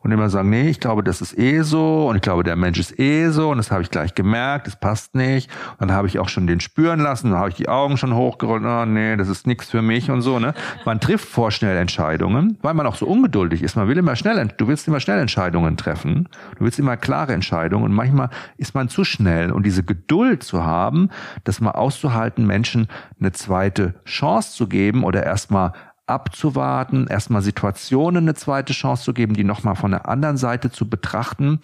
[0.01, 2.79] und immer sagen, nee, ich glaube, das ist eh so und ich glaube, der Mensch
[2.79, 5.51] ist eh so und das habe ich gleich gemerkt, das passt nicht.
[5.79, 8.15] Und dann habe ich auch schon den spüren lassen, dann habe ich die Augen schon
[8.15, 10.39] hochgerollt, oh, nee, das ist nichts für mich und so.
[10.39, 10.55] Ne?
[10.85, 13.77] Man trifft vorschnell Entscheidungen, weil man auch so ungeduldig ist.
[13.77, 17.85] Man will immer schnell, du willst immer schnell Entscheidungen treffen, du willst immer klare Entscheidungen
[17.85, 19.51] und manchmal ist man zu schnell.
[19.53, 21.11] Und diese Geduld zu haben,
[21.45, 25.73] das mal auszuhalten, Menschen eine zweite Chance zu geben oder erstmal
[26.07, 30.89] abzuwarten, erstmal Situationen eine zweite Chance zu geben, die nochmal von der anderen Seite zu
[30.89, 31.61] betrachten,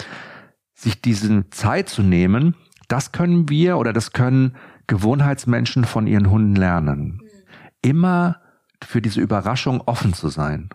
[0.74, 2.54] sich diese Zeit zu nehmen,
[2.88, 7.20] das können wir oder das können Gewohnheitsmenschen von ihren Hunden lernen.
[7.82, 8.40] Immer
[8.82, 10.70] für diese Überraschung offen zu sein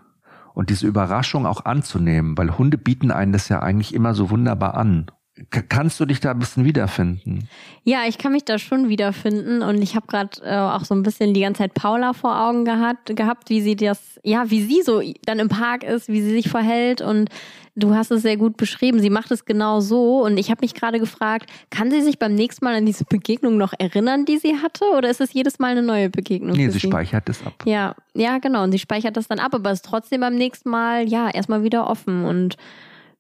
[0.54, 4.76] und diese Überraschung auch anzunehmen, weil Hunde bieten einen das ja eigentlich immer so wunderbar
[4.76, 5.08] an.
[5.52, 7.50] Kannst du dich da ein bisschen wiederfinden?
[7.84, 11.04] Ja, ich kann mich da schon wiederfinden und ich habe gerade äh, auch so ein
[11.04, 14.82] bisschen die ganze Zeit Paula vor Augen gehabt, gehabt, wie sie das, ja, wie sie
[14.82, 17.30] so dann im Park ist, wie sie sich verhält und
[17.76, 19.02] du hast es sehr gut beschrieben.
[19.02, 22.34] Sie macht es genau so und ich habe mich gerade gefragt, kann sie sich beim
[22.34, 25.72] nächsten Mal an diese Begegnung noch erinnern, die sie hatte oder ist es jedes Mal
[25.72, 26.56] eine neue Begegnung?
[26.56, 27.62] Nee, sie, sie speichert es ab.
[27.66, 31.10] Ja, ja, genau und sie speichert das dann ab, aber ist trotzdem beim nächsten Mal
[31.10, 32.56] ja erstmal wieder offen und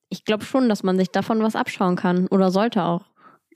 [0.10, 3.06] ich glaube schon, dass man sich davon was abschauen kann oder sollte auch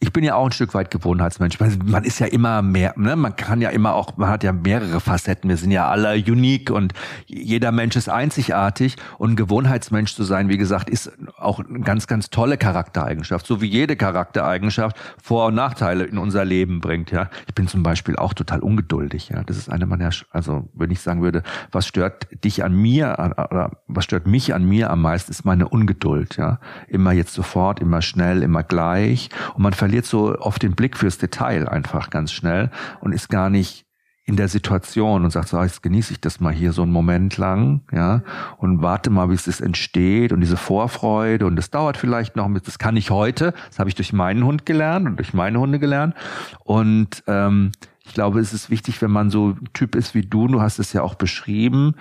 [0.02, 1.60] ich bin ja auch ein Stück weit Gewohnheitsmensch.
[1.60, 3.18] Man ist ja immer mehr, ne?
[3.18, 5.50] man kann ja immer auch, man hat ja mehrere Facetten.
[5.50, 6.94] Wir sind ja alle unique und
[7.26, 8.96] jeder Mensch ist einzigartig.
[9.18, 13.46] Und Gewohnheitsmensch zu sein, wie gesagt, ist auch eine ganz, ganz tolle Charaktereigenschaft.
[13.46, 17.12] So wie jede Charaktereigenschaft Vor- und Nachteile in unser Leben bringt.
[17.12, 19.30] Ja, ich bin zum Beispiel auch total ungeduldig.
[19.30, 21.44] Ja, das ist eine meiner, also wenn ich sagen würde,
[21.74, 25.68] was stört dich an mir oder was stört mich an mir am meisten, ist meine
[25.68, 26.38] Ungeduld.
[26.38, 29.30] Ja, immer jetzt sofort, immer schnell, immer gleich.
[29.56, 32.70] Und man verliert so oft den Blick fürs Detail einfach ganz schnell
[33.02, 33.88] und ist gar nicht
[34.24, 36.92] in der Situation und sagt so, ah, jetzt genieße ich das mal hier so einen
[36.92, 38.22] Moment lang, ja,
[38.58, 42.78] und warte mal, wie es entsteht und diese Vorfreude und das dauert vielleicht noch, das
[42.78, 46.14] kann ich heute, das habe ich durch meinen Hund gelernt und durch meine Hunde gelernt.
[46.64, 47.72] Und ähm,
[48.06, 50.94] ich glaube, es ist wichtig, wenn man so Typ ist wie du, du hast es
[50.94, 51.96] ja auch beschrieben,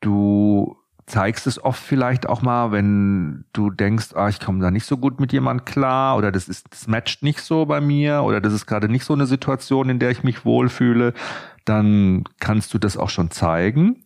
[0.00, 0.76] du
[1.10, 4.96] zeigst es oft vielleicht auch mal, wenn du denkst, ah, ich komme da nicht so
[4.96, 8.52] gut mit jemand klar oder das ist, das matcht nicht so bei mir oder das
[8.52, 11.12] ist gerade nicht so eine Situation, in der ich mich wohlfühle,
[11.64, 14.04] dann kannst du das auch schon zeigen.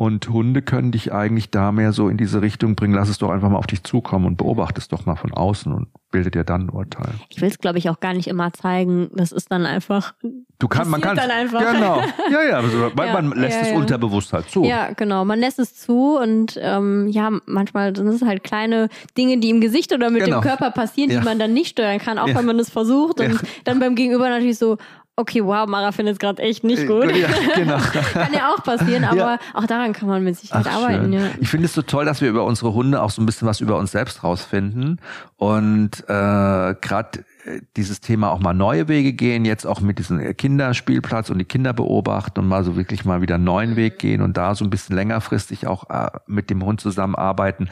[0.00, 2.94] Und Hunde können dich eigentlich da mehr so in diese Richtung bringen.
[2.94, 5.72] Lass es doch einfach mal auf dich zukommen und beobachte es doch mal von außen
[5.72, 7.14] und bildet dir dann ein Urteil.
[7.30, 9.10] Ich will es, glaube ich, auch gar nicht immer zeigen.
[9.12, 10.14] Das ist dann einfach.
[10.60, 11.72] Du kannst, man kann dann einfach.
[11.72, 12.00] Genau.
[12.30, 12.56] Ja, ja.
[12.58, 13.76] Also, weil ja, man lässt ja, es ja.
[13.76, 14.62] unterbewusst halt zu.
[14.62, 15.24] Ja, genau.
[15.24, 19.60] Man lässt es zu und ähm, ja, manchmal sind es halt kleine Dinge, die im
[19.60, 20.38] Gesicht oder mit genau.
[20.38, 23.18] dem Körper passieren, die man dann nicht steuern kann, auch wenn man es versucht.
[23.18, 24.78] Und dann beim Gegenüber natürlich so,
[25.18, 27.14] okay, wow, Mara findet es gerade echt nicht gut.
[27.14, 27.78] Ja, genau.
[27.78, 29.38] kann ja auch passieren, aber ja.
[29.52, 31.12] auch daran kann man mit Sicherheit Ach, arbeiten.
[31.12, 31.22] Ja.
[31.40, 33.60] Ich finde es so toll, dass wir über unsere Hunde auch so ein bisschen was
[33.60, 35.00] über uns selbst rausfinden
[35.36, 40.36] und äh, gerade äh, dieses Thema auch mal neue Wege gehen, jetzt auch mit diesem
[40.36, 44.22] Kinderspielplatz und die Kinder beobachten und mal so wirklich mal wieder einen neuen Weg gehen
[44.22, 47.68] und da so ein bisschen längerfristig auch äh, mit dem Hund zusammenarbeiten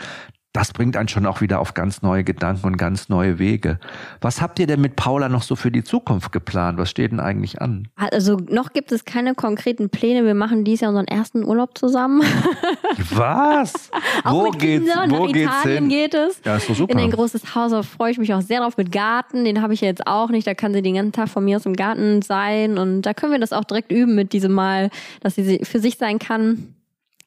[0.56, 3.78] das bringt einen schon auch wieder auf ganz neue Gedanken und ganz neue Wege.
[4.22, 6.78] Was habt ihr denn mit Paula noch so für die Zukunft geplant?
[6.78, 7.88] Was steht denn eigentlich an?
[7.96, 10.24] Also noch gibt es keine konkreten Pläne.
[10.24, 12.22] Wir machen dies Jahr unseren ersten Urlaub zusammen.
[13.10, 13.90] Was?
[14.24, 14.86] wo geht's?
[14.86, 15.10] Kindern.
[15.10, 15.88] Wo Nach geht's Italien hin?
[15.90, 16.40] geht es.
[16.42, 16.92] Ja, ist doch super.
[16.92, 17.72] In ein großes Haus.
[17.72, 19.44] Da freue ich mich auch sehr drauf mit Garten.
[19.44, 20.46] Den habe ich ja jetzt auch nicht.
[20.46, 22.78] Da kann sie den ganzen Tag von mir aus im Garten sein.
[22.78, 24.88] Und da können wir das auch direkt üben mit diesem Mal,
[25.20, 26.75] dass sie für sich sein kann.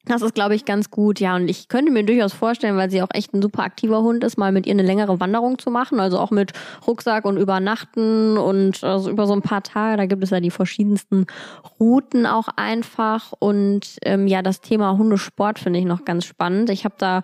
[0.09, 1.35] Das ist, glaube ich, ganz gut, ja.
[1.35, 4.39] Und ich könnte mir durchaus vorstellen, weil sie auch echt ein super aktiver Hund ist,
[4.39, 5.99] mal mit ihr eine längere Wanderung zu machen.
[5.99, 6.51] Also auch mit
[6.87, 9.97] Rucksack und Übernachten und also über so ein paar Tage.
[9.97, 11.27] Da gibt es ja die verschiedensten
[11.79, 13.33] Routen auch einfach.
[13.37, 16.71] Und ähm, ja, das Thema Hundesport finde ich noch ganz spannend.
[16.71, 17.21] Ich habe da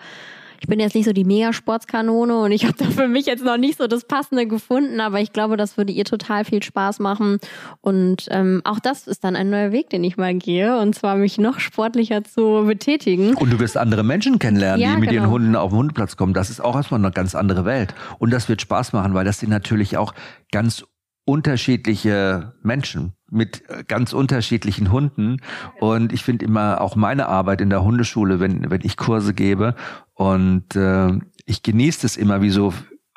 [0.62, 3.58] ich bin jetzt nicht so die Megasportskanone und ich habe da für mich jetzt noch
[3.58, 7.40] nicht so das Passende gefunden, aber ich glaube, das würde ihr total viel Spaß machen.
[7.82, 11.16] Und ähm, auch das ist dann ein neuer Weg, den ich mal gehe, und zwar
[11.16, 13.36] mich noch sportlicher zu betätigen.
[13.36, 15.24] Und du wirst andere Menschen kennenlernen, ja, die mit genau.
[15.24, 16.34] ihren Hunden auf den Hundeplatz kommen.
[16.34, 17.94] Das ist auch erstmal eine ganz andere Welt.
[18.20, 20.14] Und das wird Spaß machen, weil das sind natürlich auch
[20.52, 20.86] ganz
[21.26, 25.38] unterschiedliche Menschen mit äh, ganz unterschiedlichen Hunden.
[25.80, 29.76] Und ich finde immer auch meine Arbeit in der Hundeschule, wenn, wenn ich Kurse gebe
[30.16, 31.12] und äh,
[31.46, 32.74] ich genieße es immer, wie so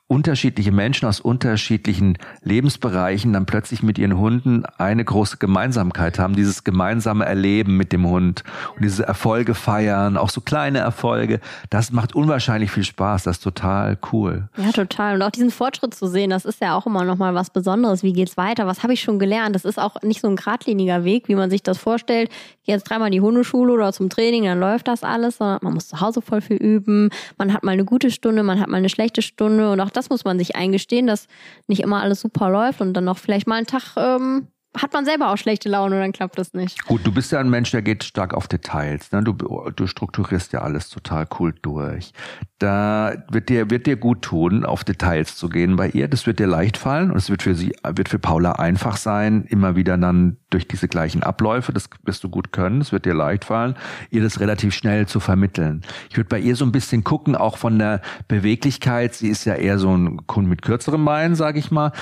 [0.09, 6.65] unterschiedliche Menschen aus unterschiedlichen Lebensbereichen dann plötzlich mit ihren Hunden eine große Gemeinsamkeit haben, dieses
[6.65, 8.43] gemeinsame Erleben mit dem Hund
[8.75, 13.43] und diese Erfolge feiern, auch so kleine Erfolge, das macht unwahrscheinlich viel Spaß, das ist
[13.43, 14.49] total cool.
[14.57, 15.17] Ja, total.
[15.17, 18.03] Und auch diesen Fortschritt zu sehen, das ist ja auch immer noch mal was Besonderes,
[18.03, 21.05] wie geht's weiter, was habe ich schon gelernt, das ist auch nicht so ein geradliniger
[21.05, 22.31] Weg, wie man sich das vorstellt,
[22.63, 26.01] jetzt dreimal die Hundeschule oder zum Training, dann läuft das alles, sondern man muss zu
[26.01, 29.21] Hause voll viel üben, man hat mal eine gute Stunde, man hat mal eine schlechte
[29.21, 31.27] Stunde und auch das muss man sich eingestehen, dass
[31.67, 35.05] nicht immer alles super läuft und dann noch vielleicht mal einen Tag ähm, hat man
[35.05, 36.85] selber auch schlechte Laune und dann klappt das nicht.
[36.87, 39.11] Gut, du bist ja ein Mensch, der geht stark auf Details.
[39.13, 39.23] Ne?
[39.23, 42.13] Du, du strukturierst ja alles total cool durch.
[42.59, 46.09] Da wird dir, wird dir gut tun, auf Details zu gehen bei ihr.
[46.09, 49.45] Das wird dir leicht fallen und es wird für sie, wird für Paula einfach sein,
[49.49, 53.15] immer wieder dann durch diese gleichen Abläufe, das wirst du gut können, es wird dir
[53.15, 53.77] leicht fallen,
[54.11, 55.83] ihr das relativ schnell zu vermitteln.
[56.11, 59.55] Ich würde bei ihr so ein bisschen gucken, auch von der Beweglichkeit, sie ist ja
[59.55, 61.93] eher so ein Kunde mit kürzerem Bein, sage ich mal,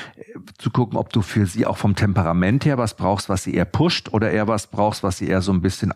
[0.59, 3.65] zu gucken, ob du für sie auch vom Temperament her was brauchst, was sie eher
[3.65, 5.93] pusht oder eher was brauchst, was sie eher so ein bisschen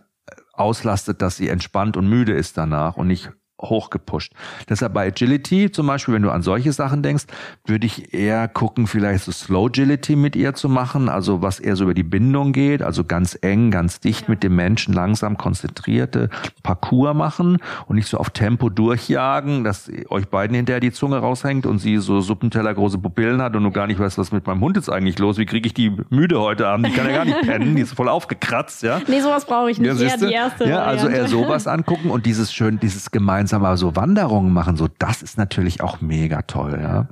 [0.53, 3.31] auslastet, dass sie entspannt und müde ist danach und nicht
[3.61, 4.33] hochgepusht.
[4.69, 7.25] Deshalb bei Agility zum Beispiel, wenn du an solche Sachen denkst,
[7.67, 11.77] würde ich eher gucken, vielleicht so Slow Agility mit ihr zu machen, also was eher
[11.77, 16.31] so über die Bindung geht, also ganz eng, ganz dicht mit dem Menschen, langsam konzentrierte
[16.63, 21.67] Parcours machen und nicht so auf Tempo durchjagen, dass euch beiden hinterher die Zunge raushängt
[21.67, 24.61] und sie so Suppenteller große Pupillen hat und du gar nicht weißt, was mit meinem
[24.61, 27.25] Hund jetzt eigentlich los, wie kriege ich die müde heute Abend, die kann ja gar
[27.25, 29.01] nicht pennen, die ist voll aufgekratzt, ja.
[29.07, 32.27] Nee, sowas brauche ich nicht, ja, eher die erste Ja, also eher sowas angucken und
[32.27, 36.43] dieses schön, dieses gemeinsame gemeinsam aber so Wanderungen machen, so das ist natürlich auch mega
[36.43, 37.09] toll, ja.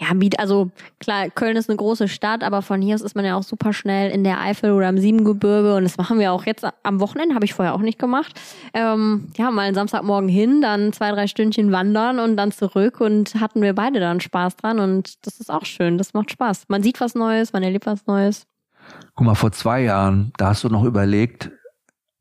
[0.00, 0.08] Ja,
[0.38, 0.70] also
[1.00, 3.72] klar, Köln ist eine große Stadt, aber von hier aus ist man ja auch super
[3.72, 7.34] schnell in der Eifel oder im Siebengebirge und das machen wir auch jetzt am Wochenende,
[7.34, 8.38] habe ich vorher auch nicht gemacht.
[8.74, 13.34] Ähm, ja, mal einen Samstagmorgen hin, dann zwei, drei Stündchen wandern und dann zurück und
[13.40, 16.66] hatten wir beide dann Spaß dran und das ist auch schön, das macht Spaß.
[16.68, 18.46] Man sieht was Neues, man erlebt was Neues.
[19.16, 21.50] Guck mal, vor zwei Jahren, da hast du noch überlegt,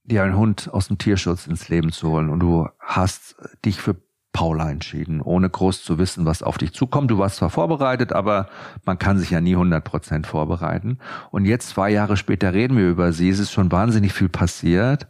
[0.08, 3.96] dir einen Hund aus dem Tierschutz ins Leben zu holen und du hast dich für
[4.38, 7.10] Paula entschieden, ohne groß zu wissen, was auf dich zukommt.
[7.10, 8.50] Du warst zwar vorbereitet, aber
[8.86, 11.00] man kann sich ja nie 100 Prozent vorbereiten.
[11.32, 13.30] Und jetzt, zwei Jahre später, reden wir über sie.
[13.30, 15.08] Es ist schon wahnsinnig viel passiert.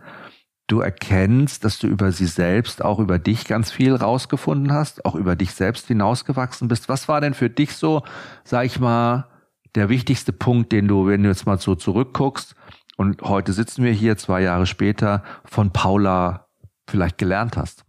[0.67, 5.15] Du erkennst, dass du über sie selbst, auch über dich ganz viel rausgefunden hast, auch
[5.15, 6.87] über dich selbst hinausgewachsen bist.
[6.87, 8.03] Was war denn für dich so,
[8.45, 9.27] sag ich mal,
[9.75, 12.55] der wichtigste Punkt, den du, wenn du jetzt mal so zurückguckst,
[12.97, 16.47] und heute sitzen wir hier, zwei Jahre später, von Paula
[16.89, 17.85] vielleicht gelernt hast.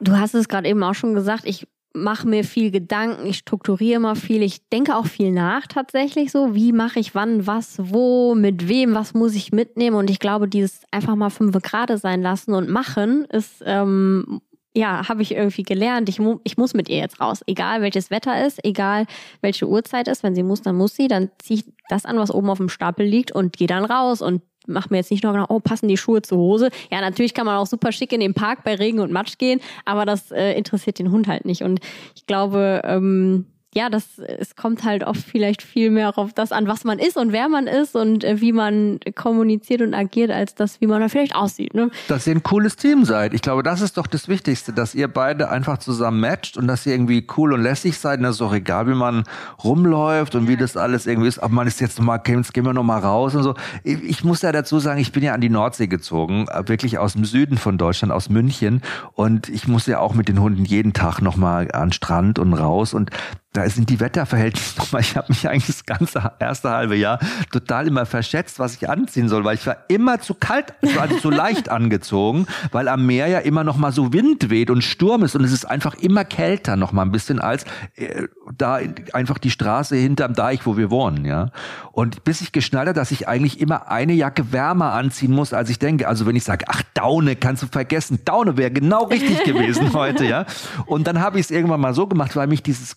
[0.00, 4.00] Du hast es gerade eben auch schon gesagt, ich mache mir viel Gedanken, ich strukturiere
[4.00, 8.34] mal viel, ich denke auch viel nach tatsächlich so, wie mache ich wann, was, wo,
[8.34, 9.96] mit wem, was muss ich mitnehmen?
[9.96, 14.40] Und ich glaube, dieses einfach mal fünf gerade sein lassen und machen ist, ähm,
[14.74, 18.10] ja, habe ich irgendwie gelernt, ich, mu ich muss mit ihr jetzt raus, egal welches
[18.10, 19.06] Wetter ist, egal
[19.40, 22.30] welche Uhrzeit ist, wenn sie muss, dann muss sie, dann ziehe ich das an, was
[22.30, 25.32] oben auf dem Stapel liegt und gehe dann raus und mache mir jetzt nicht noch
[25.32, 26.70] genau, oh, passen die Schuhe zur Hose.
[26.90, 29.60] Ja, natürlich kann man auch super schick in den Park bei Regen und Matsch gehen,
[29.84, 31.62] aber das äh, interessiert den Hund halt nicht.
[31.62, 31.80] Und
[32.14, 33.46] ich glaube, ähm,
[33.78, 37.16] ja, das, es kommt halt oft vielleicht viel mehr auf das an, was man ist
[37.16, 41.00] und wer man ist und äh, wie man kommuniziert und agiert, als das, wie man
[41.00, 41.74] da vielleicht aussieht.
[41.74, 41.88] Ne?
[42.08, 43.34] Dass ihr ein cooles Team seid.
[43.34, 46.86] Ich glaube, das ist doch das Wichtigste, dass ihr beide einfach zusammen matcht und dass
[46.86, 48.18] ihr irgendwie cool und lässig seid.
[48.18, 49.22] Und das ist auch egal, wie man
[49.62, 51.38] rumläuft und wie das alles irgendwie ist.
[51.38, 53.54] Aber man ist jetzt nochmal, jetzt gehen wir nochmal raus und so.
[53.84, 56.98] Ich, ich muss ja dazu sagen, ich bin ja an die Nordsee gezogen, äh, wirklich
[56.98, 58.82] aus dem Süden von Deutschland, aus München.
[59.14, 62.92] Und ich muss ja auch mit den Hunden jeden Tag nochmal an Strand und raus.
[62.92, 63.10] Und
[63.58, 67.18] da sind die Wetterverhältnisse nochmal, ich habe mich eigentlich das ganze erste halbe Jahr
[67.50, 71.30] total immer verschätzt, was ich anziehen soll, weil ich war immer zu kalt, also zu
[71.30, 75.34] leicht angezogen, weil am Meer ja immer noch mal so Wind weht und Sturm ist
[75.34, 77.64] und es ist einfach immer kälter noch mal ein bisschen als
[77.96, 78.78] äh, da
[79.12, 81.50] einfach die Straße hinterm Deich, wo wir wohnen, ja.
[81.92, 85.68] Und bis ich geschnallt habe, dass ich eigentlich immer eine Jacke wärmer anziehen muss, als
[85.68, 86.08] ich denke.
[86.08, 90.24] Also wenn ich sage, ach Daune, kannst du vergessen, Daune wäre genau richtig gewesen heute,
[90.24, 90.46] ja.
[90.86, 92.96] Und dann habe ich es irgendwann mal so gemacht, weil mich dieses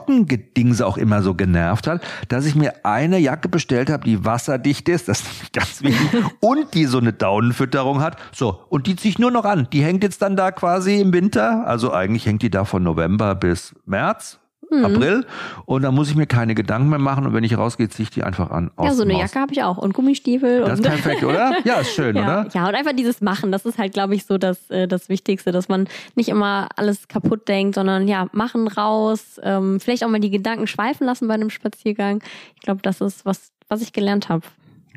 [0.00, 4.88] Klamottengedingse auch immer so genervt hat, dass ich mir eine Jacke bestellt habe, die wasserdicht
[4.88, 8.16] ist, das ist ganz wichtig, und die so eine Daunenfütterung hat.
[8.32, 9.68] So, und die ziehe ich nur noch an.
[9.72, 11.66] Die hängt jetzt dann da quasi im Winter.
[11.66, 14.39] Also eigentlich hängt die da von November bis März
[14.70, 14.84] mhm.
[14.84, 15.26] April.
[15.66, 17.26] Und da muss ich mir keine Gedanken mehr machen.
[17.26, 18.70] Und wenn ich rausgehe, ziehe ich die einfach an.
[18.80, 19.78] Ja, so eine Jacke habe ich auch.
[19.78, 20.60] Und Gummistiefel.
[20.60, 21.52] Das ist perfekt, oder?
[21.64, 22.48] Ja, ist schön, ja, oder?
[22.52, 23.52] Ja, und einfach dieses Machen.
[23.52, 27.08] Das ist halt, glaube ich, so das, äh, das Wichtigste, dass man nicht immer alles
[27.08, 29.40] kaputt denkt, sondern ja, machen raus.
[29.42, 32.22] Ähm, vielleicht auch mal die Gedanken schweifen lassen bei einem Spaziergang.
[32.54, 34.42] Ich glaube, das ist was, was ich gelernt habe.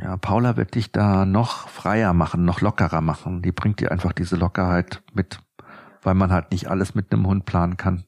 [0.01, 3.41] Ja, Paula wird dich da noch freier machen, noch lockerer machen.
[3.41, 5.39] Die bringt dir einfach diese Lockerheit mit,
[6.01, 8.03] weil man halt nicht alles mit einem Hund planen kann.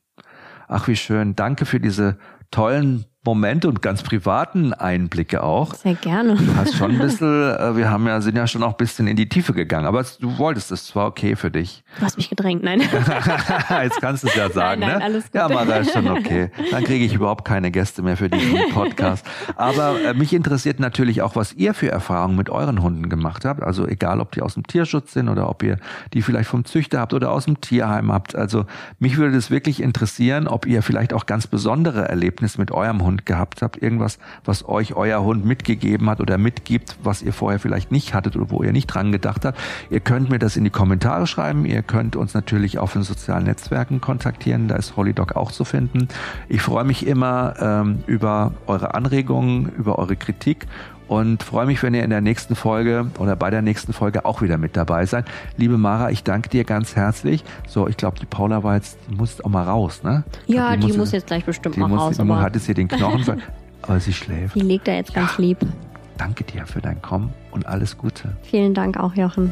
[0.67, 1.35] Ach, wie schön.
[1.35, 2.17] Danke für diese
[2.51, 5.73] tollen Momente und ganz privaten Einblicke auch.
[5.73, 6.35] Sehr gerne.
[6.35, 9.07] Du hast schon ein bisschen, äh, wir haben ja, sind ja schon auch ein bisschen
[9.07, 11.83] in die Tiefe gegangen, aber du wolltest es, es war okay für dich.
[11.97, 12.81] Du hast mich gedrängt, nein.
[13.83, 15.05] Jetzt kannst du es ja sagen, nein, nein, ne?
[15.05, 15.35] Alles gut.
[15.35, 16.51] Ja, Mara, ist schon okay.
[16.71, 19.25] Dann kriege ich überhaupt keine Gäste mehr für diesen Podcast.
[19.55, 23.63] Aber äh, mich interessiert natürlich auch, was ihr für Erfahrungen mit euren Hunden gemacht habt.
[23.63, 25.77] Also egal, ob die aus dem Tierschutz sind oder ob ihr
[26.13, 28.35] die vielleicht vom Züchter habt oder aus dem Tierheim habt.
[28.35, 28.65] Also
[28.99, 33.14] mich würde das wirklich interessieren, ob ihr vielleicht auch ganz besondere Erlebnisse mit eurem Hund
[33.23, 37.91] gehabt habt, irgendwas, was euch euer Hund mitgegeben hat oder mitgibt, was ihr vorher vielleicht
[37.91, 39.59] nicht hattet oder wo ihr nicht dran gedacht habt.
[39.89, 41.65] Ihr könnt mir das in die Kommentare schreiben.
[41.65, 44.67] Ihr könnt uns natürlich auf den sozialen Netzwerken kontaktieren.
[44.67, 46.07] Da ist Hollydog auch zu finden.
[46.49, 50.65] Ich freue mich immer ähm, über eure Anregungen, über eure Kritik
[51.07, 54.41] und freue mich, wenn ihr in der nächsten Folge oder bei der nächsten Folge auch
[54.41, 55.25] wieder mit dabei seid.
[55.57, 57.43] Liebe Mara, ich danke dir ganz herzlich.
[57.67, 60.23] So, ich glaube, die Paula war jetzt, die muss auch mal raus, ne?
[60.47, 62.15] Ja, glaub, die, muss, muss jetzt gleich bestimmt die mal muss, raus.
[62.15, 63.41] Die Aber hat jetzt hier den Knochen,
[63.81, 64.55] aber sie schläft.
[64.55, 65.57] die legt er jetzt ganz lieb.
[66.17, 68.37] Danke dir für dein Kommen und alles Gute.
[68.43, 69.51] Vielen Dank auch, Jochen.